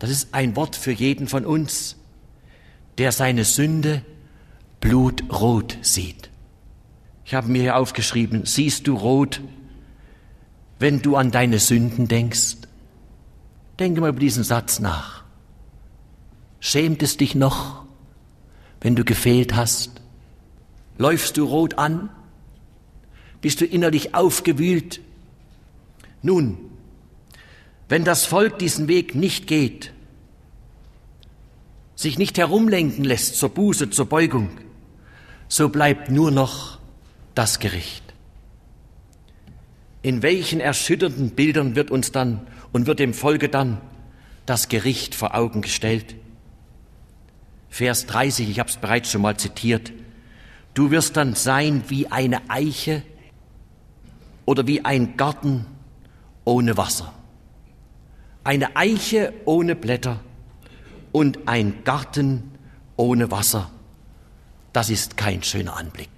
Das 0.03 0.11
ist 0.11 0.35
ein 0.35 0.57
Wort 0.57 0.75
für 0.75 0.91
jeden 0.91 1.29
von 1.29 1.47
uns, 1.47 1.95
der 2.99 3.13
seine 3.13 3.45
Sünde 3.45 4.03
blutrot 4.81 5.79
sieht. 5.83 6.29
Ich 7.25 7.35
habe 7.35 7.47
mir 7.47 7.63
hier 7.63 7.77
aufgeschrieben, 7.77 8.45
siehst 8.45 8.89
du 8.89 8.97
rot, 8.97 9.41
wenn 10.81 11.03
du 11.03 11.15
an 11.15 11.31
deine 11.31 11.61
Sünden 11.61 12.09
denkst? 12.09 12.57
Denke 13.79 14.01
mal 14.01 14.09
über 14.09 14.19
diesen 14.19 14.43
Satz 14.43 14.81
nach. 14.81 15.23
Schämt 16.59 17.01
es 17.05 17.17
dich 17.17 17.37
noch? 17.37 17.83
wenn 18.81 18.97
du 18.97 19.05
gefehlt 19.05 19.55
hast? 19.55 20.03
Läufst 20.99 21.37
du 21.37 21.45
rot 21.45 21.79
an? 21.79 22.11
Bist 23.41 23.61
du 23.61 23.65
innerlich 23.65 24.17
aufgewühlt? 24.17 25.01
Nun, 26.21 26.59
wenn 27.93 28.05
das 28.05 28.25
Volk 28.25 28.59
diesen 28.59 28.89
Weg 28.89 29.15
nicht 29.15 29.47
geht, 29.47 29.93
sich 31.95 32.17
nicht 32.17 32.39
herumlenken 32.39 33.05
lässt 33.05 33.37
zur 33.37 33.51
Buße, 33.51 33.91
zur 33.91 34.07
Beugung, 34.07 34.49
so 35.47 35.69
bleibt 35.69 36.11
nur 36.11 36.31
noch 36.31 36.79
das 37.35 37.59
Gericht. 37.59 38.03
In 40.01 40.23
welchen 40.23 40.59
erschütternden 40.59 41.33
Bildern 41.33 41.77
wird 41.77 41.91
uns 41.91 42.13
dann 42.13 42.47
und 42.73 42.87
wird 42.87 42.99
dem 42.99 43.13
Volke 43.13 43.51
dann 43.51 43.79
das 44.47 44.71
Gericht 44.71 45.15
vor 45.15 45.35
Augen 45.35 45.61
gestellt? 45.61 46.15
Vers 47.69 48.07
30, 48.07 48.49
ich 48.49 48.59
habe 48.59 48.71
es 48.71 48.79
bereits 48.79 49.11
schon 49.11 49.21
mal 49.21 49.37
zitiert. 49.37 49.93
Du 50.73 50.91
wirst 50.91 51.19
dann 51.19 51.35
sein 51.35 51.83
wie 51.89 52.11
eine 52.11 52.41
Eiche 52.49 53.03
oder 54.47 54.67
wie 54.67 54.83
ein 54.83 55.19
Garten 55.19 55.67
ohne 56.47 56.79
Wasser. 56.79 57.13
Eine 58.45 58.77
Eiche 58.77 59.33
ohne 59.45 59.77
Blätter 59.77 60.21
und 61.13 61.47
ein 61.47 61.85
Garten 61.85 62.51
ohne 62.97 63.31
Wasser. 63.31 63.71
Das 64.73 64.91
ist 64.91 65.17
kein 65.17 65.43
schöner 65.43 65.77
Anblick. 65.77 66.09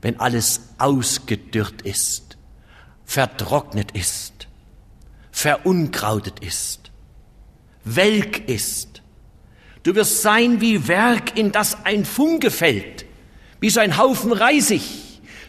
Wenn 0.00 0.20
alles 0.20 0.60
ausgedürrt 0.78 1.82
ist, 1.82 2.36
vertrocknet 3.04 3.92
ist, 3.92 4.46
verunkrautet 5.32 6.40
ist, 6.40 6.90
welk 7.84 8.48
ist. 8.48 9.02
Du 9.82 9.94
wirst 9.94 10.22
sein 10.22 10.60
wie 10.60 10.86
Werk, 10.86 11.38
in 11.38 11.50
das 11.52 11.84
ein 11.84 12.04
Funke 12.04 12.50
fällt, 12.50 13.06
wie 13.60 13.70
so 13.70 13.80
ein 13.80 13.96
Haufen 13.96 14.32
Reisig. 14.32 14.82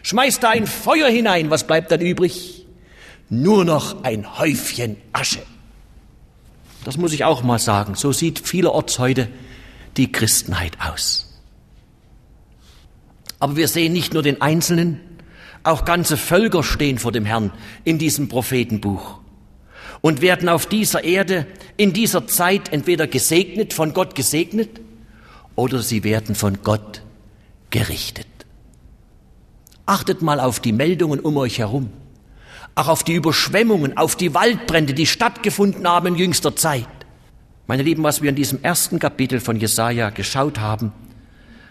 Schmeißt 0.02 0.42
da 0.42 0.50
ein 0.50 0.66
Feuer 0.66 1.10
hinein, 1.10 1.50
was 1.50 1.66
bleibt 1.66 1.92
dann 1.92 2.00
übrig? 2.00 2.66
Nur 3.28 3.64
noch 3.64 4.02
ein 4.02 4.38
Häufchen 4.38 4.96
Asche. 5.12 5.42
Das 6.84 6.96
muss 6.96 7.12
ich 7.12 7.24
auch 7.24 7.42
mal 7.42 7.58
sagen. 7.58 7.94
So 7.94 8.12
sieht 8.12 8.38
vielerorts 8.38 8.98
heute 8.98 9.28
die 9.96 10.10
Christenheit 10.10 10.78
aus. 10.80 11.26
Aber 13.38 13.56
wir 13.56 13.68
sehen 13.68 13.92
nicht 13.92 14.12
nur 14.14 14.22
den 14.22 14.40
Einzelnen, 14.40 15.00
auch 15.62 15.84
ganze 15.84 16.16
Völker 16.16 16.62
stehen 16.62 16.98
vor 16.98 17.12
dem 17.12 17.24
Herrn 17.24 17.52
in 17.84 17.98
diesem 17.98 18.28
Prophetenbuch 18.28 19.18
und 20.00 20.22
werden 20.22 20.48
auf 20.48 20.66
dieser 20.66 21.04
Erde 21.04 21.46
in 21.76 21.92
dieser 21.92 22.26
Zeit 22.26 22.72
entweder 22.72 23.06
gesegnet, 23.06 23.72
von 23.72 23.92
Gott 23.92 24.14
gesegnet, 24.14 24.80
oder 25.56 25.80
sie 25.80 26.04
werden 26.04 26.34
von 26.34 26.62
Gott 26.62 27.02
gerichtet. 27.68 28.26
Achtet 29.84 30.22
mal 30.22 30.40
auf 30.40 30.60
die 30.60 30.72
Meldungen 30.72 31.20
um 31.20 31.36
euch 31.36 31.58
herum 31.58 31.90
auch 32.74 32.88
auf 32.88 33.04
die 33.04 33.14
Überschwemmungen, 33.14 33.96
auf 33.96 34.16
die 34.16 34.34
Waldbrände, 34.34 34.94
die 34.94 35.06
stattgefunden 35.06 35.86
haben 35.86 36.08
in 36.08 36.16
jüngster 36.16 36.56
Zeit. 36.56 36.86
Meine 37.66 37.82
Lieben, 37.82 38.02
was 38.02 38.22
wir 38.22 38.30
in 38.30 38.36
diesem 38.36 38.62
ersten 38.62 38.98
Kapitel 38.98 39.40
von 39.40 39.56
Jesaja 39.56 40.10
geschaut 40.10 40.58
haben, 40.58 40.92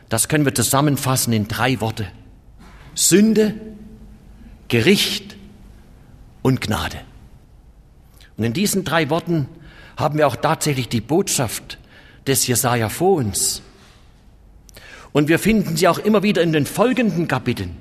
das 0.07 0.27
können 0.27 0.45
wir 0.45 0.55
zusammenfassen 0.55 1.33
in 1.33 1.47
drei 1.47 1.81
Worte. 1.81 2.07
Sünde, 2.95 3.55
Gericht 4.67 5.35
und 6.41 6.61
Gnade. 6.61 6.97
Und 8.37 8.43
in 8.43 8.53
diesen 8.53 8.83
drei 8.83 9.09
Worten 9.09 9.47
haben 9.97 10.17
wir 10.17 10.27
auch 10.27 10.37
tatsächlich 10.37 10.89
die 10.89 11.01
Botschaft 11.01 11.77
des 12.25 12.47
Jesaja 12.47 12.89
vor 12.89 13.17
uns. 13.17 13.61
Und 15.11 15.27
wir 15.27 15.39
finden 15.39 15.75
sie 15.75 15.87
auch 15.87 15.99
immer 15.99 16.23
wieder 16.23 16.41
in 16.41 16.53
den 16.53 16.65
folgenden 16.65 17.27
Kapiteln. 17.27 17.77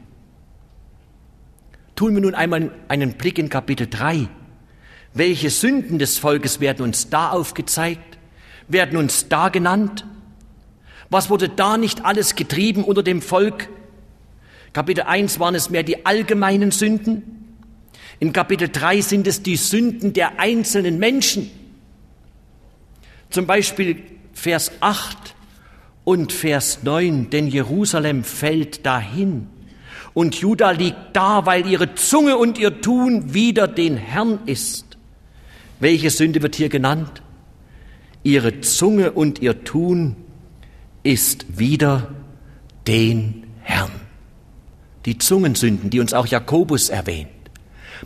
Tun 1.99 2.15
wir 2.15 2.21
nun 2.21 2.37
einmal 2.37 2.71
einen 2.87 3.15
Blick 3.15 3.41
in 3.41 3.49
Kapitel 3.49 3.89
3. 3.89 4.29
Welche 5.15 5.51
Sünden 5.51 5.99
des 5.99 6.17
Volkes 6.17 6.61
werden 6.61 6.83
uns 6.83 7.11
da 7.11 7.31
aufgezeigt? 7.31 8.19
Werden 8.69 8.97
uns 8.97 9.29
da 9.29 9.49
genannt? 9.49 10.07
Was 11.11 11.29
wurde 11.29 11.49
da 11.49 11.77
nicht 11.77 12.05
alles 12.05 12.37
getrieben 12.37 12.85
unter 12.85 13.03
dem 13.03 13.21
Volk? 13.21 13.69
Kapitel 14.73 15.01
1 15.01 15.41
waren 15.41 15.57
es 15.57 15.71
mehr 15.71 15.83
die 15.83 16.07
allgemeinen 16.07 16.71
Sünden. 16.71 17.57
In 18.21 18.33
Kapitel 18.33 18.69
3 18.69 19.01
sind 19.01 19.27
es 19.27 19.43
die 19.43 19.57
Sünden 19.57 20.13
der 20.13 20.39
einzelnen 20.39 21.01
Menschen. 21.01 21.51
Zum 23.29 23.45
Beispiel 23.49 24.05
Vers 24.35 24.71
8 24.79 25.35
und 26.05 26.33
Vers 26.33 26.85
9, 26.85 27.31
denn 27.31 27.49
Jerusalem 27.49 28.23
fällt 28.23 28.87
dahin 28.87 29.49
und 30.19 30.35
Juda 30.35 30.73
liegt 30.73 31.15
da, 31.15 31.47
weil 31.47 31.65
ihre 31.65 31.95
Zunge 31.95 32.39
und 32.39 32.59
ihr 32.59 32.81
Tun 32.81 33.35
wider 33.35 33.69
den 33.69 33.97
Herrn 33.97 34.41
ist. 34.47 34.99
Welche 35.79 36.11
Sünde 36.11 36.43
wird 36.43 36.57
hier 36.57 36.69
genannt? 36.69 37.23
Ihre 38.25 38.61
Zunge 38.61 39.13
und 39.13 39.39
ihr 39.39 39.63
Tun 39.63 40.17
ist 41.05 41.57
wider 41.57 42.13
den 42.89 43.47
Herrn. 43.63 43.93
Die 45.05 45.19
Zungensünden, 45.19 45.89
die 45.89 46.01
uns 46.01 46.13
auch 46.13 46.27
Jakobus 46.27 46.89
erwähnt. 46.89 47.29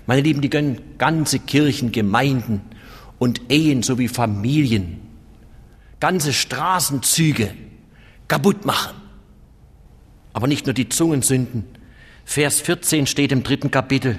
Meine 0.06 0.20
Lieben, 0.20 0.42
die 0.42 0.50
können 0.50 0.82
ganze 0.98 1.38
Kirchen, 1.38 1.92
Gemeinden 1.92 2.60
und 3.18 3.50
Ehen 3.50 3.82
sowie 3.82 4.08
Familien, 4.08 5.00
ganze 5.98 6.34
Straßenzüge 6.34 7.54
kaputt 8.28 8.66
machen. 8.66 8.98
Aber 10.34 10.46
nicht 10.46 10.66
nur 10.66 10.74
die 10.74 10.90
Zungensünden, 10.90 11.64
Vers 12.24 12.60
14 12.60 13.06
steht 13.06 13.32
im 13.32 13.42
dritten 13.42 13.70
Kapitel. 13.70 14.18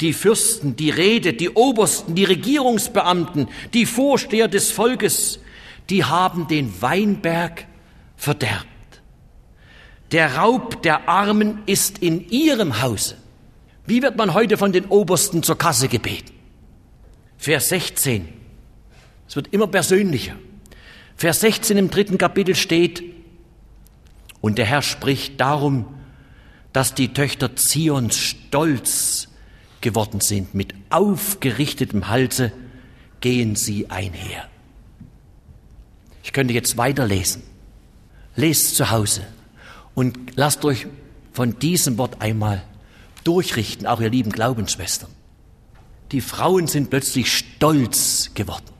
Die 0.00 0.12
Fürsten, 0.12 0.76
die 0.76 0.90
Rede, 0.90 1.32
die 1.32 1.50
Obersten, 1.50 2.14
die 2.14 2.24
Regierungsbeamten, 2.24 3.48
die 3.74 3.86
Vorsteher 3.86 4.48
des 4.48 4.70
Volkes, 4.70 5.40
die 5.90 6.04
haben 6.04 6.46
den 6.46 6.80
Weinberg 6.80 7.66
verderbt. 8.16 8.66
Der 10.12 10.36
Raub 10.36 10.82
der 10.82 11.08
Armen 11.08 11.62
ist 11.66 11.98
in 11.98 12.28
ihrem 12.30 12.80
Hause. 12.80 13.16
Wie 13.86 14.02
wird 14.02 14.16
man 14.16 14.34
heute 14.34 14.56
von 14.56 14.72
den 14.72 14.86
Obersten 14.86 15.42
zur 15.42 15.58
Kasse 15.58 15.88
gebeten? 15.88 16.32
Vers 17.36 17.68
16. 17.70 18.28
Es 19.26 19.36
wird 19.36 19.48
immer 19.52 19.66
persönlicher. 19.66 20.34
Vers 21.16 21.40
16 21.40 21.76
im 21.76 21.90
dritten 21.90 22.18
Kapitel 22.18 22.54
steht, 22.54 23.02
und 24.40 24.58
der 24.58 24.66
Herr 24.66 24.82
spricht 24.82 25.40
darum, 25.40 25.97
dass 26.72 26.94
die 26.94 27.12
Töchter 27.12 27.56
Zions 27.56 28.16
stolz 28.16 29.28
geworden 29.80 30.20
sind. 30.20 30.54
Mit 30.54 30.74
aufgerichtetem 30.90 32.08
Halse 32.08 32.52
gehen 33.20 33.56
sie 33.56 33.90
einher. 33.90 34.48
Ich 36.22 36.32
könnte 36.32 36.54
jetzt 36.54 36.76
weiterlesen. 36.76 37.42
Lest 38.36 38.76
zu 38.76 38.90
Hause 38.90 39.26
und 39.94 40.36
lasst 40.36 40.64
euch 40.64 40.86
von 41.32 41.58
diesem 41.58 41.98
Wort 41.98 42.20
einmal 42.20 42.62
durchrichten, 43.24 43.86
auch 43.86 44.00
ihr 44.00 44.10
lieben 44.10 44.30
Glaubensschwestern. 44.30 45.10
Die 46.12 46.20
Frauen 46.20 46.66
sind 46.66 46.90
plötzlich 46.90 47.36
stolz 47.36 48.30
geworden. 48.34 48.70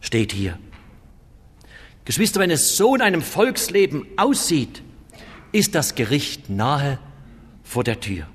Steht 0.00 0.32
hier. 0.32 0.58
Geschwister, 2.04 2.40
wenn 2.40 2.50
es 2.50 2.76
so 2.76 2.94
in 2.94 3.02
einem 3.02 3.22
Volksleben 3.22 4.06
aussieht, 4.16 4.82
ist 5.52 5.74
das 5.74 5.94
Gericht 5.94 6.50
nahe 6.50 6.98
vor 7.62 7.84
der 7.84 8.00
Tür. 8.00 8.26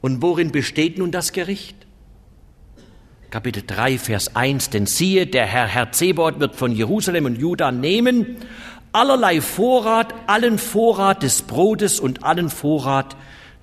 Und 0.00 0.22
worin 0.22 0.52
besteht 0.52 0.98
nun 0.98 1.10
das 1.10 1.32
Gericht? 1.32 1.76
Kapitel 3.30 3.64
3, 3.66 3.98
Vers 3.98 4.36
1, 4.36 4.70
denn 4.70 4.86
siehe, 4.86 5.26
der 5.26 5.46
Herr 5.46 5.66
Herr 5.66 5.92
Zebot 5.92 6.38
wird 6.38 6.54
von 6.54 6.72
Jerusalem 6.72 7.24
und 7.24 7.38
Juda 7.38 7.72
nehmen 7.72 8.36
allerlei 8.92 9.40
Vorrat, 9.40 10.14
allen 10.26 10.58
Vorrat 10.58 11.22
des 11.22 11.42
Brotes 11.42 12.00
und 12.00 12.24
allen 12.24 12.48
Vorrat 12.48 13.16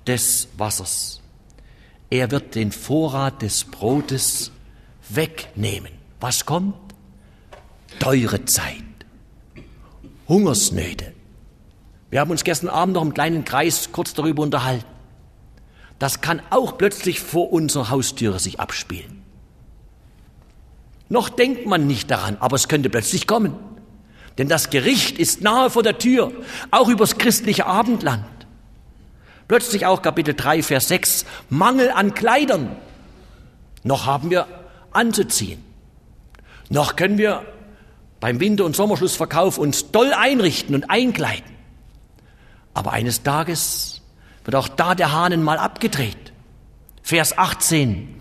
des 0.06 0.48
Wassers. 0.56 1.20
Er 2.10 2.30
wird 2.30 2.54
den 2.54 2.70
Vorrat 2.70 3.42
des 3.42 3.64
Brotes 3.64 4.52
wegnehmen. 5.08 5.90
Was 6.20 6.46
kommt? 6.46 6.76
Teure 7.98 8.44
Zeit, 8.44 8.84
Hungersnöte, 10.28 11.13
wir 12.14 12.20
haben 12.20 12.30
uns 12.30 12.44
gestern 12.44 12.68
Abend 12.68 12.94
noch 12.94 13.02
im 13.02 13.12
kleinen 13.12 13.44
Kreis 13.44 13.88
kurz 13.90 14.14
darüber 14.14 14.44
unterhalten. 14.44 14.84
Das 15.98 16.20
kann 16.20 16.40
auch 16.50 16.78
plötzlich 16.78 17.18
vor 17.18 17.52
unserer 17.52 17.90
Haustüre 17.90 18.38
sich 18.38 18.60
abspielen. 18.60 19.24
Noch 21.08 21.28
denkt 21.28 21.66
man 21.66 21.88
nicht 21.88 22.12
daran, 22.12 22.36
aber 22.38 22.54
es 22.54 22.68
könnte 22.68 22.88
plötzlich 22.88 23.26
kommen. 23.26 23.56
Denn 24.38 24.48
das 24.48 24.70
Gericht 24.70 25.18
ist 25.18 25.40
nahe 25.40 25.70
vor 25.70 25.82
der 25.82 25.98
Tür, 25.98 26.30
auch 26.70 26.88
übers 26.88 27.18
christliche 27.18 27.66
Abendland. 27.66 28.24
Plötzlich 29.48 29.84
auch 29.84 30.00
Kapitel 30.00 30.34
3, 30.34 30.62
Vers 30.62 30.86
6, 30.86 31.24
Mangel 31.50 31.90
an 31.90 32.14
Kleidern. 32.14 32.76
Noch 33.82 34.06
haben 34.06 34.30
wir 34.30 34.46
anzuziehen. 34.92 35.64
Noch 36.68 36.94
können 36.94 37.18
wir 37.18 37.44
beim 38.20 38.38
Winter- 38.38 38.66
und 38.66 38.76
Sommerschlussverkauf 38.76 39.58
uns 39.58 39.90
doll 39.90 40.12
einrichten 40.12 40.76
und 40.76 40.90
einkleiden. 40.90 41.53
Aber 42.74 42.92
eines 42.92 43.22
Tages 43.22 44.02
wird 44.44 44.56
auch 44.56 44.68
da 44.68 44.94
der 44.94 45.12
Hahn 45.12 45.42
mal 45.42 45.58
abgedreht. 45.58 46.32
Vers 47.02 47.38
18. 47.38 48.16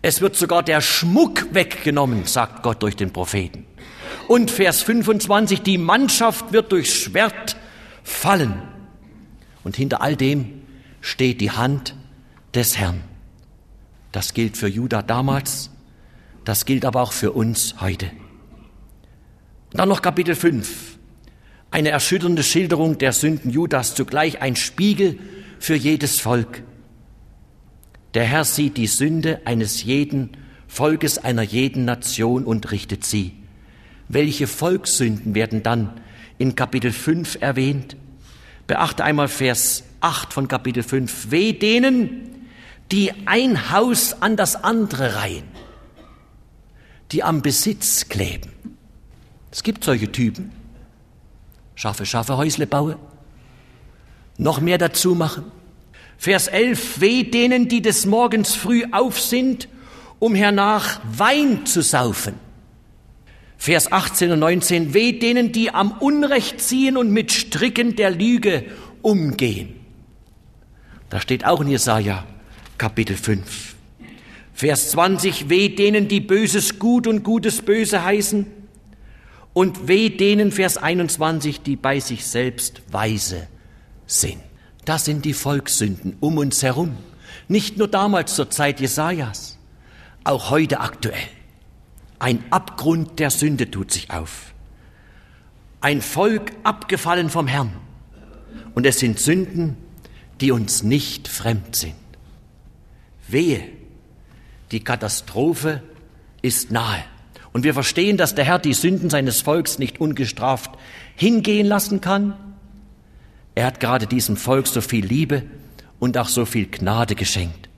Es 0.00 0.20
wird 0.20 0.36
sogar 0.36 0.62
der 0.62 0.80
Schmuck 0.80 1.52
weggenommen, 1.52 2.24
sagt 2.26 2.62
Gott 2.62 2.82
durch 2.82 2.96
den 2.96 3.12
Propheten. 3.12 3.66
Und 4.28 4.50
Vers 4.50 4.82
25, 4.82 5.62
die 5.62 5.78
Mannschaft 5.78 6.52
wird 6.52 6.70
durchs 6.70 6.94
Schwert 6.94 7.56
fallen. 8.04 8.62
Und 9.64 9.76
hinter 9.76 10.00
all 10.00 10.16
dem 10.16 10.62
steht 11.00 11.40
die 11.40 11.50
Hand 11.50 11.94
des 12.54 12.78
Herrn. 12.78 13.02
Das 14.12 14.34
gilt 14.34 14.56
für 14.56 14.68
Judah 14.68 15.02
damals, 15.02 15.70
das 16.44 16.64
gilt 16.64 16.84
aber 16.84 17.02
auch 17.02 17.12
für 17.12 17.32
uns 17.32 17.74
heute. 17.80 18.10
dann 19.72 19.88
noch 19.88 20.00
Kapitel 20.00 20.34
5. 20.34 20.87
Eine 21.70 21.90
erschütternde 21.90 22.42
Schilderung 22.42 22.98
der 22.98 23.12
Sünden 23.12 23.50
Judas, 23.50 23.94
zugleich 23.94 24.40
ein 24.40 24.56
Spiegel 24.56 25.18
für 25.58 25.74
jedes 25.74 26.18
Volk. 26.18 26.62
Der 28.14 28.24
Herr 28.24 28.44
sieht 28.44 28.78
die 28.78 28.86
Sünde 28.86 29.42
eines 29.44 29.84
jeden 29.84 30.30
Volkes 30.66 31.18
einer 31.18 31.42
jeden 31.42 31.84
Nation 31.84 32.44
und 32.44 32.70
richtet 32.70 33.04
sie. 33.04 33.32
Welche 34.08 34.46
Volkssünden 34.46 35.34
werden 35.34 35.62
dann 35.62 36.00
in 36.38 36.54
Kapitel 36.54 36.90
5 36.90 37.38
erwähnt? 37.40 37.96
Beachte 38.66 39.04
einmal 39.04 39.28
Vers 39.28 39.84
8 40.00 40.32
von 40.32 40.48
Kapitel 40.48 40.82
5. 40.82 41.30
Weh 41.30 41.52
denen, 41.52 42.46
die 42.92 43.12
ein 43.26 43.70
Haus 43.70 44.22
an 44.22 44.36
das 44.36 44.56
andere 44.56 45.16
reihen, 45.16 45.44
die 47.12 47.22
am 47.22 47.42
Besitz 47.42 48.08
kleben. 48.08 48.52
Es 49.50 49.62
gibt 49.62 49.84
solche 49.84 50.10
Typen. 50.10 50.57
Schaffe, 51.78 52.06
schaffe 52.06 52.36
Häusle 52.36 52.66
baue. 52.66 52.98
Noch 54.36 54.60
mehr 54.60 54.78
dazu 54.78 55.14
machen. 55.14 55.44
Vers 56.16 56.48
11. 56.48 57.00
Weh 57.00 57.22
denen, 57.22 57.68
die 57.68 57.80
des 57.80 58.04
Morgens 58.04 58.56
früh 58.56 58.82
auf 58.90 59.20
sind, 59.20 59.68
um 60.18 60.34
hernach 60.34 60.98
Wein 61.08 61.66
zu 61.66 61.80
saufen. 61.80 62.34
Vers 63.58 63.92
18 63.92 64.32
und 64.32 64.40
19. 64.40 64.92
Weh 64.92 65.20
denen, 65.20 65.52
die 65.52 65.72
am 65.72 65.92
Unrecht 65.92 66.60
ziehen 66.60 66.96
und 66.96 67.12
mit 67.12 67.30
Stricken 67.30 67.94
der 67.94 68.10
Lüge 68.10 68.64
umgehen. 69.02 69.76
Da 71.10 71.20
steht 71.20 71.44
auch 71.44 71.60
in 71.60 71.68
Jesaja 71.68 72.26
Kapitel 72.76 73.14
5. 73.14 73.76
Vers 74.52 74.90
20. 74.90 75.48
Weh 75.48 75.68
denen, 75.68 76.08
die 76.08 76.20
Böses 76.20 76.80
gut 76.80 77.06
und 77.06 77.22
Gutes 77.22 77.62
böse 77.62 78.02
heißen. 78.02 78.57
Und 79.58 79.88
weh 79.88 80.08
denen, 80.08 80.52
Vers 80.52 80.76
21, 80.76 81.62
die 81.62 81.74
bei 81.74 81.98
sich 81.98 82.24
selbst 82.24 82.80
weise 82.92 83.48
sind. 84.06 84.40
Das 84.84 85.04
sind 85.04 85.24
die 85.24 85.32
Volkssünden 85.32 86.16
um 86.20 86.38
uns 86.38 86.62
herum. 86.62 86.96
Nicht 87.48 87.76
nur 87.76 87.88
damals 87.88 88.36
zur 88.36 88.50
Zeit 88.50 88.78
Jesajas, 88.78 89.58
auch 90.22 90.50
heute 90.50 90.78
aktuell. 90.78 91.26
Ein 92.20 92.44
Abgrund 92.50 93.18
der 93.18 93.30
Sünde 93.30 93.68
tut 93.68 93.90
sich 93.90 94.12
auf. 94.12 94.54
Ein 95.80 96.02
Volk 96.02 96.52
abgefallen 96.62 97.28
vom 97.28 97.48
Herrn. 97.48 97.72
Und 98.76 98.86
es 98.86 99.00
sind 99.00 99.18
Sünden, 99.18 99.76
die 100.40 100.52
uns 100.52 100.84
nicht 100.84 101.26
fremd 101.26 101.74
sind. 101.74 101.96
Wehe, 103.26 103.64
die 104.70 104.84
Katastrophe 104.84 105.82
ist 106.42 106.70
nahe. 106.70 107.02
Und 107.52 107.64
wir 107.64 107.74
verstehen, 107.74 108.16
dass 108.16 108.34
der 108.34 108.44
Herr 108.44 108.58
die 108.58 108.74
Sünden 108.74 109.10
seines 109.10 109.40
Volks 109.40 109.78
nicht 109.78 110.00
ungestraft 110.00 110.70
hingehen 111.16 111.66
lassen 111.66 112.00
kann. 112.00 112.34
Er 113.54 113.66
hat 113.66 113.80
gerade 113.80 114.06
diesem 114.06 114.36
Volk 114.36 114.66
so 114.66 114.80
viel 114.80 115.04
Liebe 115.04 115.42
und 115.98 116.16
auch 116.18 116.28
so 116.28 116.44
viel 116.44 116.66
Gnade 116.66 117.14
geschenkt. 117.14 117.68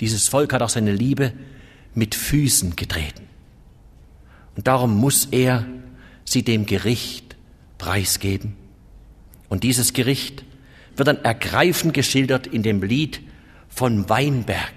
Dieses 0.00 0.28
Volk 0.28 0.52
hat 0.52 0.62
auch 0.62 0.68
seine 0.68 0.92
Liebe 0.92 1.32
mit 1.94 2.14
Füßen 2.14 2.76
getreten. 2.76 3.28
Und 4.56 4.66
darum 4.66 4.96
muss 4.96 5.26
er 5.30 5.64
sie 6.24 6.42
dem 6.42 6.66
Gericht 6.66 7.36
preisgeben. 7.78 8.56
Und 9.48 9.64
dieses 9.64 9.92
Gericht 9.92 10.44
wird 10.96 11.08
dann 11.08 11.24
ergreifend 11.24 11.94
geschildert 11.94 12.46
in 12.46 12.62
dem 12.62 12.82
Lied 12.82 13.20
von 13.68 14.08
Weinberg, 14.08 14.72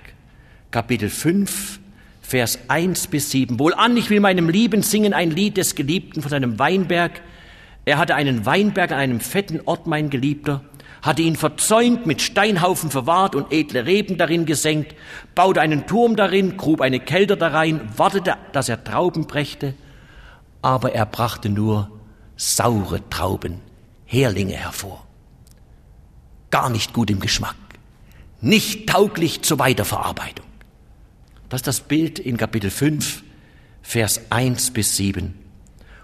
Kapitel 0.72 1.10
5, 1.10 1.80
Vers 2.26 2.58
1 2.70 3.08
bis 3.08 3.30
7. 3.30 3.60
Wohlan, 3.60 3.96
ich 3.98 4.10
will 4.10 4.20
meinem 4.20 4.50
Lieben 4.50 4.82
singen 4.82 5.14
ein 5.14 5.30
Lied 5.30 5.58
des 5.58 5.76
Geliebten 5.76 6.24
von 6.24 6.32
seinem 6.32 6.58
Weinberg. 6.58 7.22
Er 7.86 8.00
hatte 8.00 8.16
einen 8.16 8.48
Weinberg 8.48 8.92
an 8.92 8.98
einem 8.98 9.20
fetten 9.20 9.62
Ort, 9.66 9.86
mein 9.86 10.10
Geliebter, 10.10 10.62
hatte 11.04 11.22
ihn 11.22 11.36
verzäunt, 11.36 12.08
mit 12.08 12.24
Steinhaufen 12.24 12.90
verwahrt 12.90 13.36
und 13.36 13.54
edle 13.54 13.86
Reben 13.86 14.18
darin 14.18 14.48
gesenkt, 14.48 14.96
baute 15.36 15.62
einen 15.62 15.86
Turm 15.86 16.16
darin, 16.16 16.58
grub 16.58 16.82
eine 16.82 17.00
Kelter 17.00 17.36
darein, 17.36 17.80
wartete, 17.96 18.34
dass 18.54 18.70
er 18.70 18.84
Trauben 18.84 19.28
brächte, 19.28 19.76
aber 20.64 20.94
er 20.94 21.06
brachte 21.06 21.50
nur 21.50 21.92
saure 22.38 23.08
Trauben, 23.12 23.62
Herlinge 24.06 24.56
hervor. 24.56 25.06
Gar 26.50 26.72
nicht 26.72 26.92
gut 26.92 27.12
im 27.12 27.20
Geschmack, 27.20 27.56
nicht 28.42 28.90
tauglich 28.90 29.44
zur 29.44 29.60
Weiterverarbeitung. 29.60 30.55
Das 31.56 31.62
ist 31.62 31.68
das 31.68 31.80
Bild 31.80 32.20
in 32.20 32.36
Kapitel 32.36 32.70
5, 32.70 33.24
Vers 33.82 34.30
1 34.30 34.72
bis 34.72 34.98
7. 34.98 35.34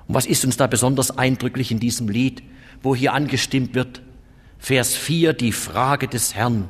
Und 0.08 0.16
was 0.16 0.26
ist 0.26 0.46
uns 0.46 0.56
da 0.56 0.66
besonders 0.66 1.18
eindrücklich 1.18 1.72
in 1.72 1.80
diesem 1.82 2.08
Lied, 2.08 2.42
wo 2.82 2.96
hier 2.96 3.12
angestimmt 3.12 3.76
wird? 3.76 4.02
Vers 4.60 4.96
4, 4.96 5.34
die 5.34 5.52
Frage 5.52 6.08
des 6.08 6.36
Herrn. 6.36 6.70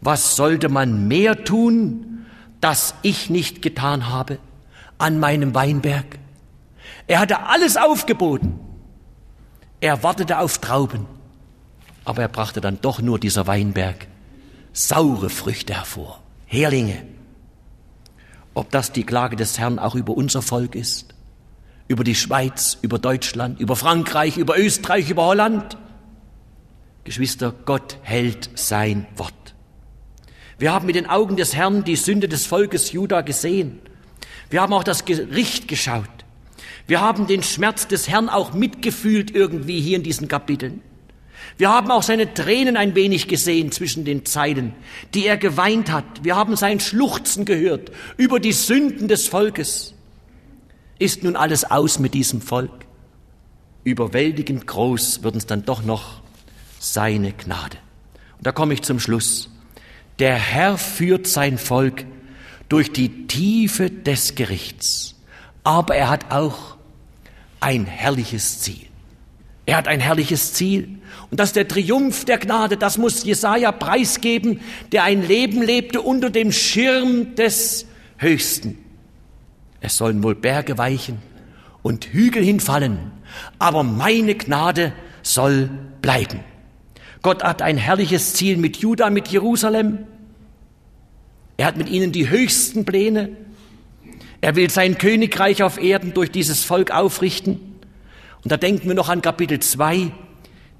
Was 0.00 0.36
sollte 0.36 0.70
man 0.70 1.06
mehr 1.06 1.44
tun, 1.44 2.24
das 2.62 2.94
ich 3.02 3.28
nicht 3.28 3.60
getan 3.60 4.08
habe 4.08 4.38
an 4.96 5.20
meinem 5.20 5.54
Weinberg? 5.54 6.18
Er 7.08 7.18
hatte 7.18 7.44
alles 7.44 7.76
aufgeboten. 7.76 8.58
Er 9.82 10.02
wartete 10.02 10.38
auf 10.38 10.56
Trauben. 10.56 11.04
Aber 12.06 12.22
er 12.22 12.28
brachte 12.28 12.62
dann 12.62 12.80
doch 12.80 13.02
nur 13.02 13.18
dieser 13.18 13.46
Weinberg 13.46 14.06
saure 14.72 15.28
Früchte 15.28 15.74
hervor, 15.74 16.22
Herlinge. 16.46 17.11
Ob 18.54 18.70
das 18.70 18.92
die 18.92 19.04
Klage 19.04 19.36
des 19.36 19.58
Herrn 19.58 19.78
auch 19.78 19.94
über 19.94 20.14
unser 20.16 20.42
Volk 20.42 20.74
ist, 20.74 21.14
über 21.88 22.04
die 22.04 22.14
Schweiz, 22.14 22.78
über 22.82 22.98
Deutschland, 22.98 23.60
über 23.60 23.76
Frankreich, 23.76 24.36
über 24.36 24.58
Österreich, 24.58 25.10
über 25.10 25.24
Holland, 25.26 25.76
Geschwister, 27.04 27.52
Gott 27.64 27.98
hält 28.02 28.50
sein 28.54 29.06
Wort. 29.16 29.34
Wir 30.58 30.72
haben 30.72 30.86
mit 30.86 30.94
den 30.94 31.08
Augen 31.08 31.36
des 31.36 31.56
Herrn 31.56 31.82
die 31.82 31.96
Sünde 31.96 32.28
des 32.28 32.46
Volkes 32.46 32.92
Juda 32.92 33.22
gesehen. 33.22 33.80
Wir 34.50 34.60
haben 34.62 34.72
auch 34.72 34.84
das 34.84 35.04
Gericht 35.04 35.66
geschaut. 35.66 36.08
Wir 36.86 37.00
haben 37.00 37.26
den 37.26 37.42
Schmerz 37.42 37.88
des 37.88 38.08
Herrn 38.08 38.28
auch 38.28 38.52
mitgefühlt 38.52 39.34
irgendwie 39.34 39.80
hier 39.80 39.96
in 39.96 40.02
diesen 40.02 40.28
Kapiteln. 40.28 40.82
Wir 41.58 41.70
haben 41.70 41.90
auch 41.90 42.02
seine 42.02 42.32
Tränen 42.32 42.76
ein 42.76 42.94
wenig 42.94 43.28
gesehen 43.28 43.72
zwischen 43.72 44.04
den 44.04 44.24
Zeilen, 44.24 44.74
die 45.14 45.26
er 45.26 45.36
geweint 45.36 45.90
hat. 45.90 46.04
Wir 46.22 46.36
haben 46.36 46.56
sein 46.56 46.80
Schluchzen 46.80 47.44
gehört 47.44 47.92
über 48.16 48.40
die 48.40 48.52
Sünden 48.52 49.08
des 49.08 49.28
Volkes. 49.28 49.94
Ist 50.98 51.22
nun 51.24 51.36
alles 51.36 51.64
aus 51.70 51.98
mit 51.98 52.14
diesem 52.14 52.40
Volk? 52.40 52.86
Überwältigend 53.84 54.66
groß 54.66 55.22
wird 55.22 55.34
uns 55.34 55.46
dann 55.46 55.64
doch 55.64 55.82
noch 55.82 56.20
seine 56.78 57.32
Gnade. 57.32 57.76
Und 58.38 58.46
da 58.46 58.52
komme 58.52 58.74
ich 58.74 58.82
zum 58.82 59.00
Schluss. 59.00 59.50
Der 60.18 60.34
Herr 60.34 60.78
führt 60.78 61.26
sein 61.26 61.58
Volk 61.58 62.04
durch 62.68 62.92
die 62.92 63.26
Tiefe 63.26 63.90
des 63.90 64.34
Gerichts, 64.34 65.16
aber 65.64 65.94
er 65.94 66.08
hat 66.08 66.30
auch 66.32 66.76
ein 67.60 67.86
herrliches 67.86 68.60
Ziel. 68.60 68.86
Er 69.72 69.78
hat 69.78 69.88
ein 69.88 70.00
herrliches 70.00 70.52
Ziel. 70.52 70.98
Und 71.30 71.40
das 71.40 71.48
ist 71.48 71.56
der 71.56 71.66
Triumph 71.66 72.26
der 72.26 72.36
Gnade. 72.36 72.76
Das 72.76 72.98
muss 72.98 73.24
Jesaja 73.24 73.72
preisgeben, 73.72 74.60
der 74.92 75.04
ein 75.04 75.26
Leben 75.26 75.62
lebte 75.62 76.02
unter 76.02 76.28
dem 76.28 76.52
Schirm 76.52 77.36
des 77.36 77.86
Höchsten. 78.18 78.76
Es 79.80 79.96
sollen 79.96 80.22
wohl 80.22 80.34
Berge 80.34 80.76
weichen 80.76 81.22
und 81.80 82.04
Hügel 82.04 82.44
hinfallen, 82.44 82.98
aber 83.58 83.82
meine 83.82 84.34
Gnade 84.34 84.92
soll 85.22 85.70
bleiben. 86.02 86.40
Gott 87.22 87.42
hat 87.42 87.62
ein 87.62 87.78
herrliches 87.78 88.34
Ziel 88.34 88.58
mit 88.58 88.76
Juda, 88.76 89.08
mit 89.08 89.28
Jerusalem. 89.28 90.00
Er 91.56 91.64
hat 91.64 91.78
mit 91.78 91.88
ihnen 91.88 92.12
die 92.12 92.28
höchsten 92.28 92.84
Pläne. 92.84 93.30
Er 94.42 94.54
will 94.54 94.68
sein 94.68 94.98
Königreich 94.98 95.62
auf 95.62 95.78
Erden 95.78 96.12
durch 96.12 96.30
dieses 96.30 96.62
Volk 96.62 96.90
aufrichten. 96.90 97.71
Und 98.44 98.50
da 98.50 98.56
denken 98.56 98.88
wir 98.88 98.94
noch 98.94 99.08
an 99.08 99.22
Kapitel 99.22 99.60
2, 99.60 100.10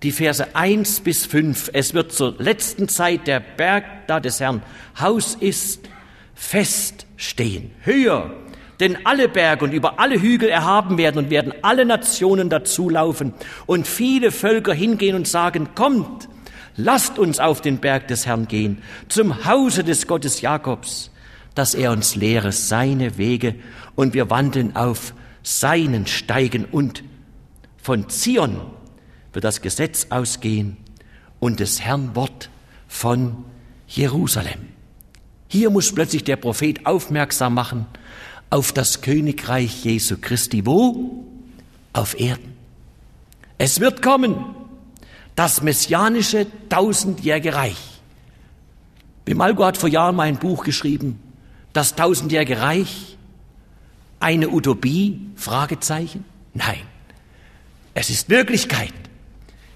die 0.02 0.10
Verse 0.10 0.54
1 0.54 1.00
bis 1.00 1.26
5. 1.26 1.70
Es 1.72 1.94
wird 1.94 2.12
zur 2.12 2.34
letzten 2.38 2.88
Zeit 2.88 3.28
der 3.28 3.38
Berg 3.38 3.84
da 4.08 4.18
des 4.18 4.40
Herrn 4.40 4.62
Haus 5.00 5.36
ist, 5.38 5.88
feststehen, 6.34 7.70
höher, 7.82 8.34
denn 8.80 8.98
alle 9.04 9.28
Berge 9.28 9.64
und 9.64 9.72
über 9.72 10.00
alle 10.00 10.20
Hügel 10.20 10.48
erhaben 10.48 10.98
werden 10.98 11.18
und 11.18 11.30
werden 11.30 11.54
alle 11.62 11.84
Nationen 11.84 12.50
dazulaufen 12.50 13.32
und 13.66 13.86
viele 13.86 14.32
Völker 14.32 14.74
hingehen 14.74 15.14
und 15.14 15.28
sagen, 15.28 15.68
kommt, 15.76 16.28
lasst 16.76 17.16
uns 17.16 17.38
auf 17.38 17.60
den 17.60 17.78
Berg 17.78 18.08
des 18.08 18.26
Herrn 18.26 18.48
gehen, 18.48 18.82
zum 19.08 19.44
Hause 19.44 19.84
des 19.84 20.08
Gottes 20.08 20.40
Jakobs, 20.40 21.12
dass 21.54 21.74
er 21.74 21.92
uns 21.92 22.16
lehre 22.16 22.50
seine 22.50 23.18
Wege 23.18 23.54
und 23.94 24.14
wir 24.14 24.30
wandeln 24.30 24.74
auf 24.74 25.14
seinen 25.44 26.08
Steigen 26.08 26.64
und 26.64 27.04
von 27.82 28.08
Zion 28.08 28.60
wird 29.32 29.44
das 29.44 29.60
Gesetz 29.60 30.06
ausgehen 30.08 30.76
und 31.40 31.60
des 31.60 31.80
Herrn 31.80 32.14
Wort 32.14 32.48
von 32.86 33.44
Jerusalem. 33.88 34.68
Hier 35.48 35.68
muss 35.68 35.92
plötzlich 35.92 36.24
der 36.24 36.36
Prophet 36.36 36.86
aufmerksam 36.86 37.54
machen 37.54 37.86
auf 38.50 38.72
das 38.72 39.00
Königreich 39.00 39.84
Jesu 39.84 40.16
Christi. 40.20 40.64
Wo? 40.64 41.24
Auf 41.92 42.18
Erden. 42.18 42.54
Es 43.58 43.80
wird 43.80 44.00
kommen 44.00 44.36
das 45.34 45.62
messianische 45.62 46.46
tausendjährige 46.68 47.54
Reich. 47.54 48.00
Bimalgo 49.24 49.64
hat 49.64 49.76
vor 49.76 49.88
Jahren 49.88 50.16
mal 50.16 50.24
ein 50.24 50.38
Buch 50.38 50.64
geschrieben, 50.64 51.20
das 51.72 51.94
tausendjährige 51.96 52.60
Reich 52.60 53.16
eine 54.20 54.50
Utopie? 54.50 55.20
Fragezeichen. 55.34 56.24
Nein, 56.54 56.82
es 57.94 58.10
ist 58.10 58.30
Wirklichkeit. 58.30 58.92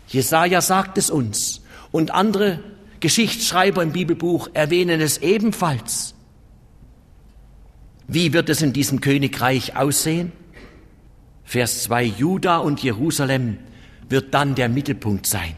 Jesaja 0.09 0.61
sagt 0.61 0.99
es 0.99 1.11
uns 1.11 1.63
und 1.91 2.11
andere 2.13 2.61
Geschichtsschreiber 3.01 3.83
im 3.83 3.93
Bibelbuch 3.93 4.49
erwähnen 4.55 5.01
es 5.01 5.19
ebenfalls. 5.19 6.15
Wie 8.09 8.33
wird 8.33 8.49
es 8.49 8.63
in 8.63 8.73
diesem 8.73 9.01
Königreich 9.01 9.77
aussehen? 9.77 10.33
Vers 11.45 11.83
2, 11.85 12.05
Juda 12.05 12.59
und 12.59 12.83
Jerusalem 12.83 13.59
wird 14.09 14.33
dann 14.33 14.55
der 14.55 14.69
Mittelpunkt 14.69 15.27
sein. 15.27 15.57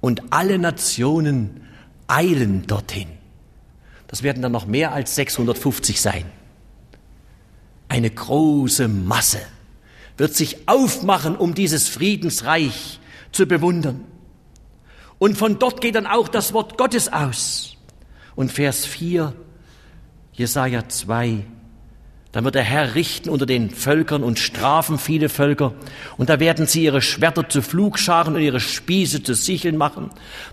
Und 0.00 0.22
alle 0.30 0.58
Nationen 0.58 1.62
eilen 2.06 2.66
dorthin. 2.66 3.08
Das 4.06 4.22
werden 4.22 4.42
dann 4.42 4.52
noch 4.52 4.66
mehr 4.66 4.92
als 4.92 5.16
650 5.16 6.00
sein. 6.00 6.24
Eine 7.88 8.10
große 8.10 8.88
Masse 8.88 9.40
wird 10.16 10.34
sich 10.34 10.68
aufmachen, 10.68 11.36
um 11.36 11.54
dieses 11.54 11.88
Friedensreich 11.88 13.00
zu 13.32 13.46
bewundern. 13.46 14.04
Und 15.18 15.36
von 15.36 15.58
dort 15.58 15.80
geht 15.80 15.94
dann 15.94 16.06
auch 16.06 16.28
das 16.28 16.52
Wort 16.52 16.76
Gottes 16.78 17.12
aus. 17.12 17.76
Und 18.34 18.52
Vers 18.52 18.84
4, 18.84 19.32
Jesaja 20.32 20.88
2, 20.88 21.44
dann 22.32 22.44
wird 22.44 22.54
der 22.54 22.64
Herr 22.64 22.94
richten 22.94 23.30
unter 23.30 23.46
den 23.46 23.70
Völkern 23.70 24.22
und 24.22 24.38
strafen 24.38 24.98
viele 24.98 25.30
Völker. 25.30 25.72
Und 26.18 26.28
da 26.28 26.38
werden 26.38 26.66
sie 26.66 26.84
ihre 26.84 27.00
Schwerter 27.00 27.48
zu 27.48 27.62
Flugscharen 27.62 28.34
und 28.34 28.42
ihre 28.42 28.60
Spieße 28.60 29.22
zu 29.22 29.34
Sicheln 29.34 29.78
machen. 29.78 30.10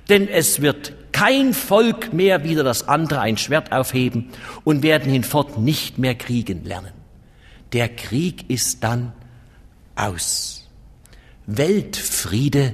Denn 0.07 0.29
es 0.29 0.61
wird 0.61 0.93
kein 1.11 1.53
Volk 1.53 2.13
mehr 2.13 2.45
wieder 2.45 2.63
das 2.63 2.87
andere 2.87 3.19
ein 3.19 3.35
Schwert 3.35 3.73
aufheben 3.73 4.29
und 4.63 4.81
werden 4.81 5.11
hinfort 5.11 5.59
nicht 5.59 5.97
mehr 5.97 6.15
kriegen 6.15 6.63
lernen. 6.63 6.93
Der 7.73 7.89
Krieg 7.89 8.49
ist 8.49 8.81
dann 8.81 9.11
aus. 9.95 10.67
Weltfriede 11.45 12.73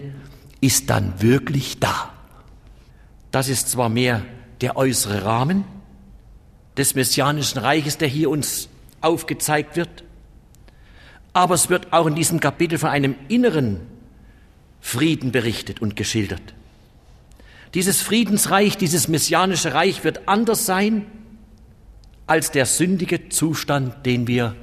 ist 0.62 0.90
dann 0.90 1.22
wirklich 1.22 1.80
da. 1.80 2.14
Das 3.32 3.50
ist 3.50 3.70
zwar 3.70 3.90
mehr 3.90 4.26
der 4.62 4.76
äußere 4.76 5.24
Rahmen 5.24 5.64
des 6.78 6.96
messianischen 6.96 7.60
Reiches, 7.60 7.98
der 7.98 8.08
hier 8.08 8.30
uns 8.30 8.70
aufgezeigt 9.02 9.76
wird. 9.76 10.04
Aber 11.34 11.56
es 11.56 11.70
wird 11.70 11.94
auch 11.94 12.08
in 12.08 12.16
diesem 12.16 12.40
Kapitel 12.40 12.78
von 12.78 12.90
einem 12.90 13.16
inneren 13.28 13.80
Frieden 14.82 15.32
berichtet 15.32 15.82
und 15.82 15.96
geschildert. 15.96 16.54
Dieses 17.74 18.02
Friedensreich, 18.02 18.78
dieses 18.78 19.08
messianische 19.08 19.74
Reich 19.74 20.04
wird 20.04 20.28
anders 20.28 20.66
sein 20.66 21.06
als 22.26 22.52
der 22.52 22.66
sündige 22.66 23.30
Zustand, 23.30 24.06
den 24.06 24.28
wir 24.28 24.56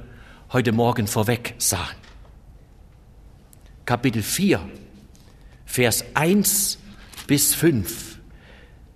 heute 0.51 0.71
Morgen 0.71 1.07
vorweg 1.07 1.55
sahen. 1.57 1.96
Kapitel 3.87 4.21
4, 4.21 4.59
Vers 5.65 6.03
1 6.13 6.77
bis 7.25 7.55
5. 7.55 8.19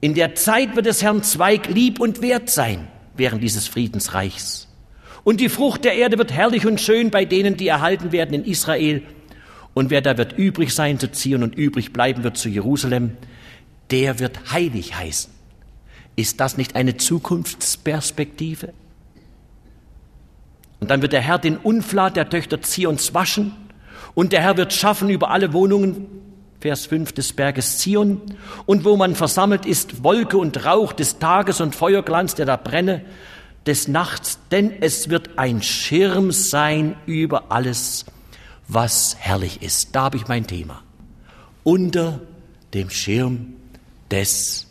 In 0.02 0.16
der 0.16 0.36
Zeit 0.36 0.76
wird 0.76 0.86
des 0.86 1.02
Herrn 1.02 1.24
Zweig 1.24 1.70
lieb 1.70 2.02
und 2.02 2.22
wert 2.22 2.50
sein 2.50 2.89
während 3.16 3.42
dieses 3.42 3.70
Friedensreichs. 3.70 4.68
Und 5.24 5.39
die 5.39 5.48
Frucht 5.48 5.86
der 5.86 5.94
Erde 5.94 6.18
wird 6.18 6.34
herrlich 6.34 6.66
und 6.66 6.82
schön 6.82 7.10
bei 7.10 7.24
denen, 7.24 7.56
die 7.56 7.70
erhalten 7.70 8.12
werden 8.12 8.34
in 8.34 8.44
Israel. 8.44 9.02
Und 9.74 9.92
wer 9.92 10.02
da 10.02 10.18
wird 10.18 10.38
übrig 10.38 10.76
sein 10.76 11.00
zu 11.00 11.10
ziehen 11.10 11.42
und 11.42 11.56
übrig 11.56 11.94
bleiben 11.94 12.26
wird 12.26 12.36
zu 12.36 12.50
Jerusalem, 12.50 13.16
der 13.92 14.20
wird 14.20 14.52
heilig 14.52 14.94
heißen. 14.94 15.32
Ist 16.18 16.42
das 16.42 16.58
nicht 16.58 16.76
eine 16.76 16.98
Zukunftsperspektive? 16.98 18.74
Und 20.82 20.92
dann 20.92 21.02
wird 21.02 21.14
der 21.14 21.22
Herr 21.22 21.39
den 21.39 21.56
Unflat 21.56 22.18
der 22.18 22.30
Töchter 22.30 22.62
Zions 22.62 23.14
waschen 23.14 23.54
und 24.14 24.34
der 24.34 24.41
Herr 24.41 24.57
wird 24.57 24.74
schaffen 24.74 25.09
über 25.09 25.32
alle 25.32 25.53
Wohnungen, 25.53 26.07
Vers 26.59 26.86
5 26.86 27.12
des 27.14 27.34
Berges 27.34 27.80
Zion, 27.80 28.22
und 28.66 28.86
wo 28.86 28.95
man 28.97 29.16
versammelt 29.16 29.66
ist, 29.66 30.03
Wolke 30.03 30.38
und 30.38 30.66
Rauch 30.66 30.93
des 30.93 31.18
Tages 31.18 31.59
und 31.59 31.76
Feuerglanz, 31.76 32.36
der 32.36 32.45
da 32.45 32.55
brenne, 32.55 33.03
des 33.66 33.88
Nachts, 33.88 34.39
denn 34.49 34.72
es 34.82 35.09
wird 35.09 35.38
ein 35.38 35.62
Schirm 35.62 36.32
sein 36.32 36.95
über 37.05 37.51
alles, 37.51 38.05
was 38.68 39.16
herrlich 39.20 39.62
ist. 39.62 39.95
Da 39.95 40.03
habe 40.03 40.18
ich 40.18 40.28
mein 40.28 40.47
Thema. 40.47 40.82
Unter 41.64 42.22
dem 42.74 42.89
Schirm 42.89 43.53
des 44.09 44.68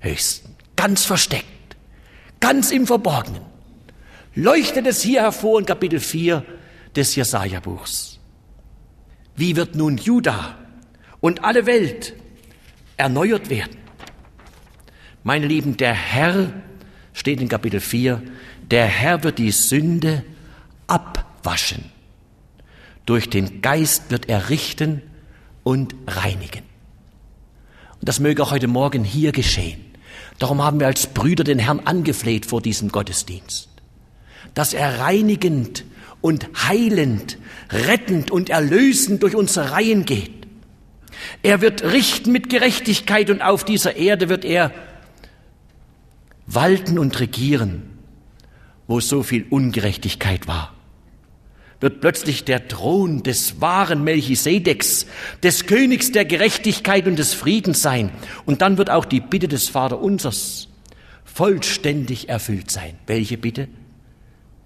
Höchsten. 0.00 0.54
Ganz 0.76 1.04
versteckt, 1.04 1.76
ganz 2.40 2.70
im 2.70 2.86
Verborgenen. 2.86 3.42
Leuchtet 4.34 4.86
es 4.86 5.00
hier 5.00 5.22
hervor 5.22 5.60
in 5.60 5.66
Kapitel 5.66 6.00
4 6.00 6.44
des 6.96 7.14
Jesaja-Buchs. 7.14 8.13
Wie 9.36 9.56
wird 9.56 9.74
nun 9.74 9.96
Juda 9.96 10.56
und 11.20 11.44
alle 11.44 11.66
Welt 11.66 12.14
erneuert 12.96 13.50
werden? 13.50 13.76
Meine 15.22 15.46
Lieben, 15.46 15.76
der 15.76 15.94
Herr 15.94 16.52
steht 17.12 17.40
in 17.40 17.48
Kapitel 17.48 17.80
4, 17.80 18.22
der 18.70 18.86
Herr 18.86 19.24
wird 19.24 19.38
die 19.38 19.50
Sünde 19.50 20.22
abwaschen. 20.86 21.84
Durch 23.06 23.28
den 23.28 23.60
Geist 23.60 24.10
wird 24.10 24.28
er 24.28 24.50
richten 24.50 25.02
und 25.62 25.94
reinigen. 26.06 26.62
Und 27.94 28.08
das 28.08 28.20
möge 28.20 28.42
auch 28.42 28.50
heute 28.50 28.68
Morgen 28.68 29.04
hier 29.04 29.32
geschehen. 29.32 29.80
Darum 30.38 30.62
haben 30.62 30.80
wir 30.80 30.86
als 30.86 31.06
Brüder 31.06 31.44
den 31.44 31.58
Herrn 31.58 31.80
angefleht 31.80 32.46
vor 32.46 32.60
diesem 32.60 32.90
Gottesdienst, 32.90 33.68
dass 34.52 34.74
er 34.74 35.00
reinigend 35.00 35.84
und 36.20 36.48
heilend, 36.68 37.38
rettend 37.70 38.30
und 38.30 38.50
erlösend 38.50 39.22
durch 39.22 39.34
unsere 39.34 39.72
Reihen 39.72 40.04
geht. 40.04 40.46
Er 41.42 41.60
wird 41.60 41.82
richten 41.82 42.32
mit 42.32 42.50
Gerechtigkeit 42.50 43.30
und 43.30 43.42
auf 43.42 43.64
dieser 43.64 43.96
Erde 43.96 44.28
wird 44.28 44.44
er 44.44 44.72
walten 46.46 46.98
und 46.98 47.18
regieren, 47.20 47.82
wo 48.86 49.00
so 49.00 49.22
viel 49.22 49.46
Ungerechtigkeit 49.48 50.46
war, 50.46 50.74
wird 51.80 52.00
plötzlich 52.00 52.44
der 52.44 52.68
Thron 52.68 53.22
des 53.22 53.60
wahren 53.60 54.04
Melchisedeks, 54.04 55.06
des 55.42 55.66
Königs 55.66 56.12
der 56.12 56.24
Gerechtigkeit 56.24 57.06
und 57.06 57.18
des 57.18 57.34
Friedens 57.34 57.82
sein. 57.82 58.10
Und 58.46 58.62
dann 58.62 58.78
wird 58.78 58.90
auch 58.90 59.04
die 59.04 59.20
Bitte 59.20 59.48
des 59.48 59.68
Vaterunsers 59.68 60.68
vollständig 61.24 62.28
erfüllt 62.28 62.70
sein. 62.70 62.94
Welche 63.06 63.36
Bitte? 63.36 63.68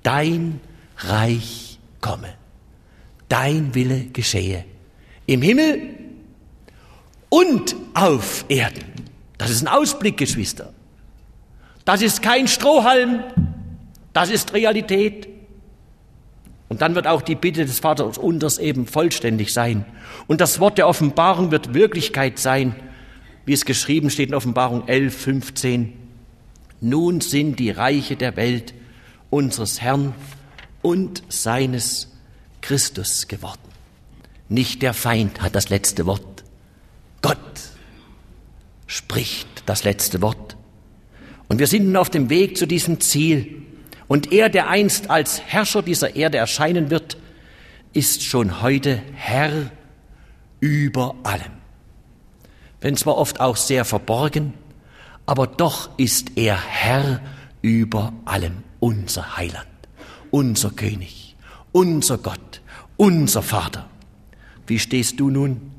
Dein 0.03 0.61
Reich 0.97 1.79
komme, 2.01 2.29
dein 3.29 3.75
Wille 3.75 4.07
geschehe, 4.07 4.65
im 5.27 5.43
Himmel 5.43 5.81
und 7.29 7.77
auf 7.95 8.45
Erden. 8.49 8.85
Das 9.37 9.51
ist 9.51 9.63
ein 9.63 9.69
Ausblick, 9.69 10.17
Geschwister. 10.17 10.73
Das 11.85 12.03
ist 12.03 12.23
kein 12.23 12.49
Strohhalm, 12.49 13.23
das 14.13 14.31
ist 14.31 14.53
Realität. 14.53 15.29
Und 16.69 16.83
dann 16.83 16.95
wird 16.95 17.07
auch 17.07 17.23
die 17.23 17.35
Bitte 17.35 17.65
des 17.65 17.79
Vaters 17.81 18.19
unters 18.19 18.59
eben 18.59 18.87
vollständig 18.87 19.55
sein. 19.55 19.87
Und 20.27 20.41
das 20.41 20.61
Wort 20.61 20.77
der 20.77 20.87
Offenbarung 20.87 21.51
wird 21.51 21.73
Wirklichkeit 21.73 22.39
sein, 22.39 22.77
wie 23.47 23.55
es 23.55 23.65
geschrieben 23.65 24.11
steht 24.11 24.29
in 24.29 24.35
Offenbarung 24.35 24.87
11, 24.87 25.17
15. 25.17 25.93
Nun 26.83 27.23
sind 27.23 27.59
die 27.59 27.71
Reiche 27.71 28.17
der 28.17 28.37
Welt 28.37 28.75
unseres 29.31 29.81
Herrn 29.81 30.15
und 30.83 31.23
seines 31.29 32.09
Christus 32.61 33.29
geworden. 33.29 33.59
Nicht 34.49 34.83
der 34.83 34.95
Feind 34.95 35.43
hat 35.43 35.55
das 35.55 35.69
letzte 35.69 36.07
Wort. 36.07 36.45
Gott 37.21 37.37
spricht 38.87 39.65
das 39.67 39.85
letzte 39.85 40.23
Wort. 40.23 40.57
Und 41.49 41.59
wir 41.59 41.67
sind 41.67 41.87
nun 41.87 41.97
auf 41.97 42.11
dem 42.11 42.31
Weg 42.31 42.57
zu 42.57 42.67
diesem 42.67 43.01
Ziel. 43.01 43.63
Und 44.07 44.33
er, 44.33 44.49
der 44.49 44.69
einst 44.69 45.11
als 45.11 45.41
Herrscher 45.41 45.83
dieser 45.83 46.17
Erde 46.17 46.39
erscheinen 46.39 46.91
wird, 46.91 47.19
ist 47.93 48.23
schon 48.23 48.63
heute 48.63 49.03
Herr 49.15 49.71
über 50.61 51.15
allem. 51.23 51.53
Wenn 52.81 52.97
zwar 52.97 53.17
oft 53.17 53.41
auch 53.41 53.57
sehr 53.57 53.85
verborgen, 53.85 54.55
aber 55.27 55.47
doch 55.47 55.91
ist 55.99 56.33
er 56.37 56.59
Herr 56.61 57.21
über 57.61 58.13
allem, 58.25 58.63
unser 58.81 59.37
Heiland, 59.37 59.67
unser 60.31 60.71
König, 60.71 61.37
unser 61.73 62.19
Gott, 62.19 62.61
unser 62.97 63.43
Vater. 63.43 63.89
Wie 64.67 64.79
stehst 64.79 65.19
du 65.19 65.31
nun 65.31 65.73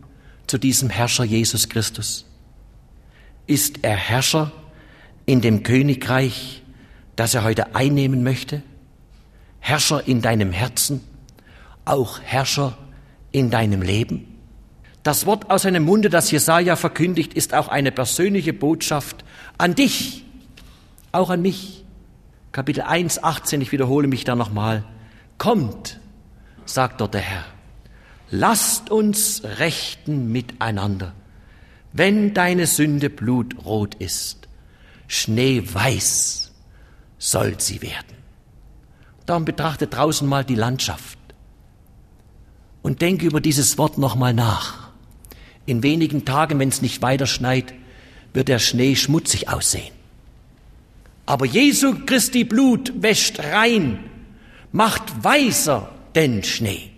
zu 0.48 0.58
diesem 0.58 0.90
Herrscher 0.90 1.24
Jesus 1.24 1.70
Christus? 1.70 2.26
Ist 3.46 3.84
er 3.84 3.96
Herrscher 3.96 4.52
in 5.26 5.42
dem 5.42 5.64
Königreich, 5.64 6.64
das 7.16 7.34
er 7.34 7.44
heute 7.44 7.76
einnehmen 7.76 8.24
möchte? 8.24 8.64
Herrscher 9.60 10.08
in 10.08 10.22
deinem 10.22 10.52
Herzen, 10.52 11.02
auch 11.86 12.20
Herrscher 12.20 12.78
in 13.32 13.50
deinem 13.50 13.82
Leben? 13.82 14.26
Das 15.04 15.26
Wort 15.26 15.50
aus 15.50 15.64
seinem 15.64 15.84
Munde, 15.84 16.10
das 16.10 16.32
Jesaja 16.32 16.76
verkündigt, 16.76 17.34
ist 17.34 17.54
auch 17.54 17.68
eine 17.68 17.92
persönliche 17.92 18.54
Botschaft 18.54 19.24
an 19.58 19.76
dich, 19.76 20.26
auch 21.12 21.30
an 21.30 21.42
mich. 21.42 21.79
Kapitel 22.52 22.82
1, 22.82 23.24
18, 23.24 23.62
ich 23.62 23.72
wiederhole 23.72 24.08
mich 24.08 24.24
da 24.24 24.36
nochmal. 24.36 24.84
Kommt, 25.38 26.00
sagt 26.66 27.00
dort 27.00 27.14
der 27.14 27.22
Herr, 27.22 27.46
lasst 28.32 28.90
uns 28.90 29.44
rechten 29.44 30.32
miteinander, 30.32 31.14
wenn 31.94 32.34
deine 32.34 32.66
Sünde 32.66 33.10
blutrot 33.10 33.96
ist, 33.96 34.48
schneeweiß 35.08 36.52
soll 37.20 37.60
sie 37.60 37.82
werden. 37.82 38.18
Darum 39.26 39.46
betrachte 39.46 39.86
draußen 39.86 40.28
mal 40.28 40.44
die 40.44 40.56
Landschaft 40.56 41.20
und 42.82 43.02
denke 43.02 43.28
über 43.28 43.42
dieses 43.42 43.78
Wort 43.78 44.00
nochmal 44.00 44.34
nach. 44.34 44.90
In 45.68 45.84
wenigen 45.84 46.26
Tagen, 46.26 46.58
wenn 46.58 46.70
es 46.70 46.82
nicht 46.82 47.04
weiter 47.04 47.28
schneit, 47.28 47.76
wird 48.34 48.48
der 48.48 48.58
Schnee 48.58 48.96
schmutzig 48.96 49.50
aussehen. 49.50 49.99
Aber 51.30 51.46
Jesu 51.46 51.94
Christi 52.08 52.44
Blut 52.44 52.92
wäscht 53.04 53.40
rein, 53.40 54.00
macht 54.72 55.24
weißer 55.24 55.88
den 56.16 56.44
Schnee. 56.44 56.90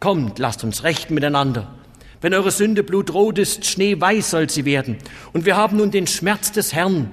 Kommt, 0.00 0.38
lasst 0.38 0.64
uns 0.64 0.82
rechten 0.82 1.12
miteinander. 1.12 1.74
Wenn 2.22 2.32
eure 2.32 2.50
Sünde 2.50 2.82
blutrot 2.82 3.38
ist, 3.38 3.66
schneeweiß 3.66 4.30
soll 4.30 4.48
sie 4.48 4.64
werden. 4.64 4.96
Und 5.34 5.44
wir 5.44 5.58
haben 5.58 5.76
nun 5.76 5.90
den 5.90 6.06
Schmerz 6.06 6.52
des 6.52 6.72
Herrn 6.72 7.12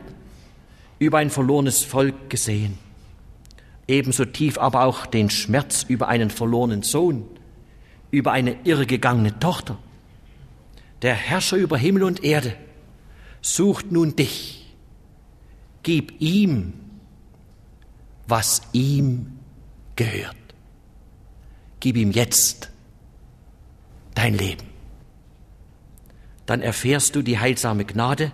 über 1.00 1.18
ein 1.18 1.32
verlorenes 1.32 1.84
Volk 1.84 2.30
gesehen. 2.30 2.78
Ebenso 3.90 4.24
tief 4.24 4.58
aber 4.58 4.86
auch 4.86 5.06
den 5.06 5.30
Schmerz 5.30 5.84
über 5.90 6.08
einen 6.08 6.30
verlorenen 6.30 6.84
Sohn, 6.84 7.26
über 8.10 8.32
eine 8.32 8.56
irregegangene 8.64 9.38
Tochter. 9.38 9.78
Der 11.02 11.14
Herrscher 11.14 11.58
über 11.58 11.78
Himmel 11.78 12.04
und 12.04 12.24
Erde 12.24 12.56
sucht 13.42 13.92
nun 13.92 14.16
dich. 14.16 14.61
Gib 15.84 16.20
ihm, 16.22 16.74
was 18.28 18.62
ihm 18.72 19.40
gehört. 19.96 20.36
Gib 21.80 21.98
ihm 21.98 22.12
jetzt 22.12 22.70
dein 24.14 24.36
Leben. 24.36 24.66
Dann 26.46 26.62
erfährst 26.62 27.16
du 27.16 27.22
die 27.22 27.40
heilsame 27.40 27.86
Gnade, 27.86 28.32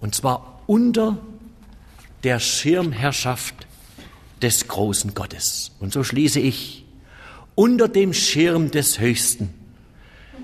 und 0.00 0.14
zwar 0.14 0.62
unter 0.66 1.18
der 2.24 2.40
Schirmherrschaft 2.40 3.66
des 4.40 4.66
großen 4.66 5.14
Gottes. 5.14 5.72
Und 5.78 5.92
so 5.92 6.02
schließe 6.02 6.40
ich, 6.40 6.84
unter 7.54 7.88
dem 7.88 8.12
Schirm 8.12 8.70
des 8.70 8.98
Höchsten, 8.98 9.54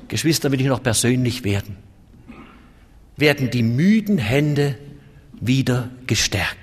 Geschwister 0.08 0.52
will 0.52 0.60
ich 0.60 0.66
noch 0.66 0.82
persönlich 0.82 1.44
werden, 1.44 1.76
werden 3.16 3.50
die 3.50 3.62
müden 3.62 4.18
Hände 4.18 4.78
wieder 5.41 5.91
gestärkt. 6.07 6.57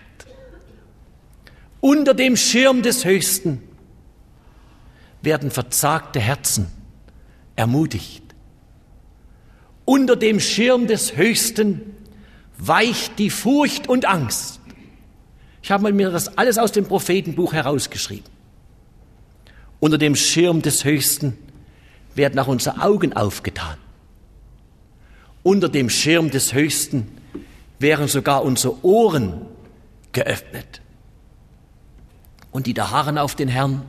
Unter 1.81 2.13
dem 2.13 2.35
Schirm 2.35 2.81
des 2.81 3.05
Höchsten 3.05 3.61
werden 5.21 5.51
verzagte 5.51 6.19
Herzen 6.19 6.67
ermutigt. 7.55 8.23
Unter 9.85 10.15
dem 10.15 10.39
Schirm 10.39 10.87
des 10.87 11.15
Höchsten 11.15 11.81
weicht 12.57 13.19
die 13.19 13.29
Furcht 13.29 13.87
und 13.87 14.05
Angst. 14.05 14.59
Ich 15.61 15.71
habe 15.71 15.91
mir 15.93 16.09
das 16.09 16.37
alles 16.37 16.57
aus 16.57 16.71
dem 16.71 16.85
Prophetenbuch 16.85 17.53
herausgeschrieben. 17.53 18.29
Unter 19.79 19.97
dem 19.97 20.15
Schirm 20.15 20.61
des 20.61 20.85
Höchsten 20.85 21.37
werden 22.15 22.39
auch 22.39 22.47
unsere 22.47 22.81
Augen 22.81 23.13
aufgetan. 23.13 23.77
Unter 25.43 25.69
dem 25.69 25.89
Schirm 25.89 26.31
des 26.31 26.53
Höchsten 26.53 27.07
wären 27.79 28.07
sogar 28.07 28.43
unsere 28.43 28.83
Ohren 28.83 29.45
geöffnet. 30.11 30.81
Und 32.51 32.67
die 32.67 32.73
da 32.73 32.91
harren 32.91 33.17
auf 33.17 33.35
den 33.35 33.49
Herrn, 33.49 33.83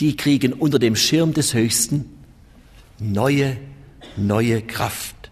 die 0.00 0.16
kriegen 0.16 0.52
unter 0.52 0.78
dem 0.78 0.96
Schirm 0.96 1.32
des 1.32 1.54
Höchsten 1.54 2.18
neue, 2.98 3.56
neue 4.16 4.62
Kraft, 4.62 5.30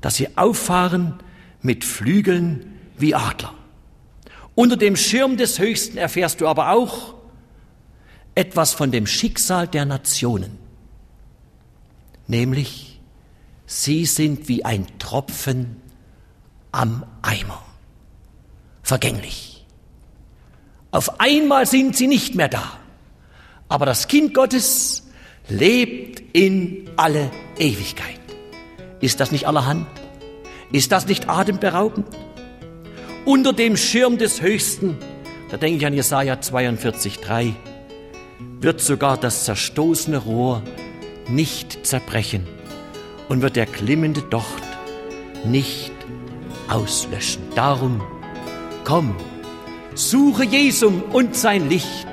dass 0.00 0.16
sie 0.16 0.36
auffahren 0.36 1.14
mit 1.62 1.84
Flügeln 1.84 2.78
wie 2.96 3.14
Adler. 3.14 3.54
Unter 4.54 4.76
dem 4.76 4.96
Schirm 4.96 5.36
des 5.36 5.58
Höchsten 5.58 5.98
erfährst 5.98 6.40
du 6.40 6.48
aber 6.48 6.70
auch 6.70 7.14
etwas 8.34 8.72
von 8.72 8.90
dem 8.90 9.06
Schicksal 9.06 9.68
der 9.68 9.84
Nationen, 9.84 10.58
nämlich 12.26 13.00
sie 13.66 14.06
sind 14.06 14.48
wie 14.48 14.64
ein 14.64 14.86
Tropfen 14.98 15.83
am 16.74 17.04
Eimer, 17.22 17.62
vergänglich. 18.82 19.64
Auf 20.90 21.20
einmal 21.20 21.66
sind 21.66 21.96
sie 21.96 22.06
nicht 22.06 22.34
mehr 22.34 22.48
da, 22.48 22.64
aber 23.68 23.86
das 23.86 24.08
Kind 24.08 24.34
Gottes 24.34 25.08
lebt 25.48 26.22
in 26.32 26.90
alle 26.96 27.30
Ewigkeit. 27.58 28.20
Ist 29.00 29.20
das 29.20 29.30
nicht 29.30 29.46
allerhand? 29.46 29.86
Ist 30.72 30.90
das 30.92 31.06
nicht 31.06 31.28
atemberaubend? 31.28 32.06
Unter 33.24 33.52
dem 33.52 33.76
Schirm 33.76 34.18
des 34.18 34.42
Höchsten, 34.42 34.98
da 35.50 35.56
denke 35.56 35.78
ich 35.78 35.86
an 35.86 35.94
Jesaja 35.94 36.40
42, 36.40 37.20
3, 37.20 37.54
wird 38.60 38.80
sogar 38.80 39.16
das 39.16 39.44
zerstoßene 39.44 40.18
Rohr 40.18 40.62
nicht 41.28 41.86
zerbrechen 41.86 42.46
und 43.28 43.42
wird 43.42 43.56
der 43.56 43.66
glimmende 43.66 44.22
Docht 44.22 44.62
nicht 45.44 45.93
auslöschen. 46.68 47.42
Darum, 47.54 48.00
komm, 48.84 49.14
suche 49.94 50.44
Jesum 50.44 51.02
und 51.12 51.36
sein 51.36 51.68
Licht, 51.68 52.06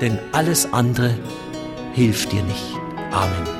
denn 0.00 0.18
alles 0.32 0.72
andere 0.72 1.14
hilft 1.94 2.32
dir 2.32 2.42
nicht. 2.42 2.74
Amen. 3.12 3.59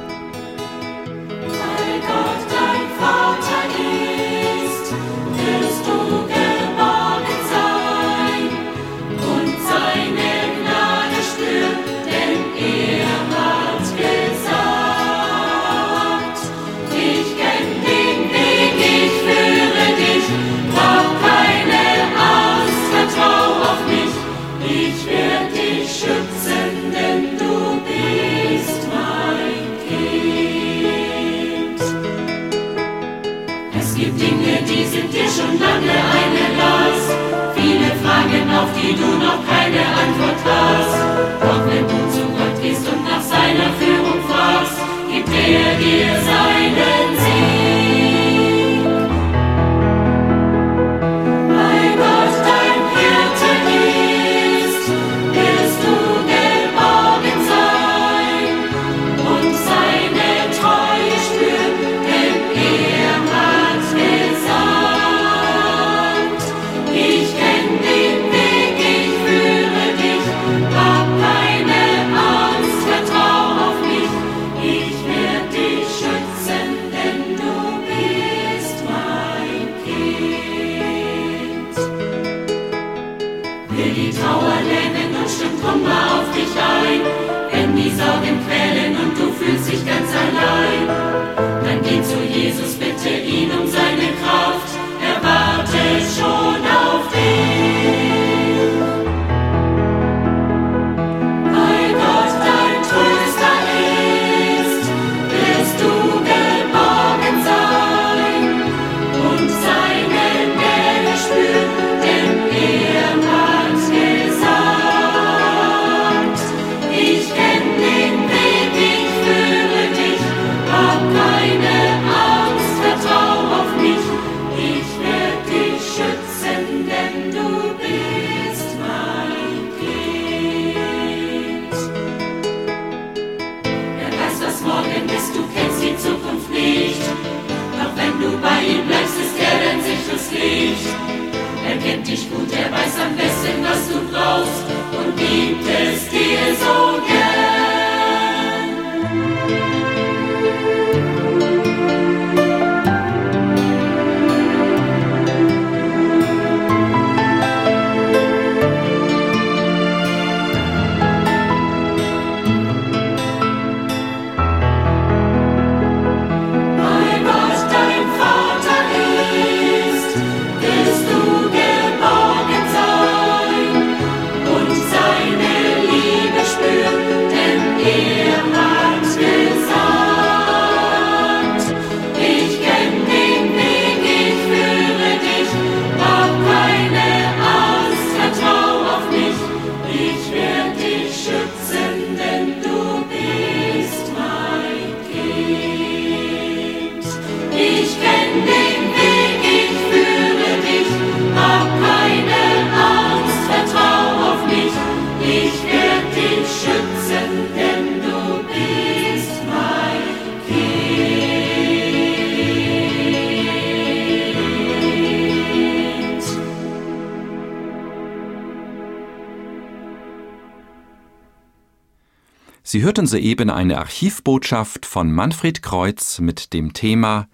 Sie 222.73 222.83
hörten 222.83 223.09
soeben 223.09 223.51
eine 223.51 223.79
Archivbotschaft 223.79 224.87
von 224.87 225.11
Manfred 225.12 225.61
Kreuz 225.61 226.21
mit 226.21 226.53
dem 226.53 226.73
Thema 226.73 227.27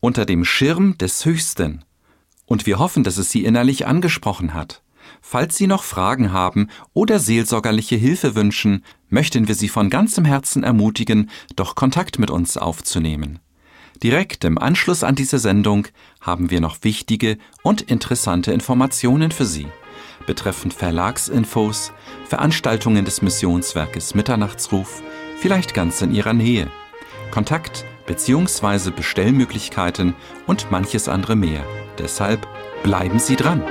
Unter 0.00 0.24
dem 0.26 0.44
Schirm 0.44 0.98
des 0.98 1.24
Höchsten. 1.24 1.84
Und 2.46 2.66
wir 2.66 2.80
hoffen, 2.80 3.04
dass 3.04 3.16
es 3.16 3.30
Sie 3.30 3.44
innerlich 3.44 3.86
angesprochen 3.86 4.54
hat. 4.54 4.82
Falls 5.20 5.56
Sie 5.56 5.68
noch 5.68 5.84
Fragen 5.84 6.32
haben 6.32 6.66
oder 6.94 7.20
seelsorgerliche 7.20 7.94
Hilfe 7.94 8.34
wünschen, 8.34 8.82
möchten 9.08 9.46
wir 9.46 9.54
Sie 9.54 9.68
von 9.68 9.88
ganzem 9.88 10.24
Herzen 10.24 10.64
ermutigen, 10.64 11.30
doch 11.54 11.76
Kontakt 11.76 12.18
mit 12.18 12.32
uns 12.32 12.56
aufzunehmen. 12.56 13.38
Direkt 14.02 14.42
im 14.42 14.58
Anschluss 14.58 15.04
an 15.04 15.14
diese 15.14 15.38
Sendung 15.38 15.86
haben 16.20 16.50
wir 16.50 16.60
noch 16.60 16.78
wichtige 16.82 17.38
und 17.62 17.82
interessante 17.82 18.52
Informationen 18.52 19.30
für 19.30 19.46
Sie 19.46 19.68
betreffend 20.26 20.74
Verlagsinfos, 20.74 21.92
Veranstaltungen 22.28 23.04
des 23.04 23.22
Missionswerkes 23.22 24.14
Mitternachtsruf, 24.14 25.02
vielleicht 25.38 25.74
ganz 25.74 26.02
in 26.02 26.14
Ihrer 26.14 26.32
Nähe, 26.32 26.68
Kontakt 27.30 27.84
bzw. 28.06 28.90
Bestellmöglichkeiten 28.90 30.14
und 30.46 30.70
manches 30.70 31.08
andere 31.08 31.36
mehr. 31.36 31.64
Deshalb 31.98 32.46
bleiben 32.82 33.18
Sie 33.18 33.36
dran. 33.36 33.62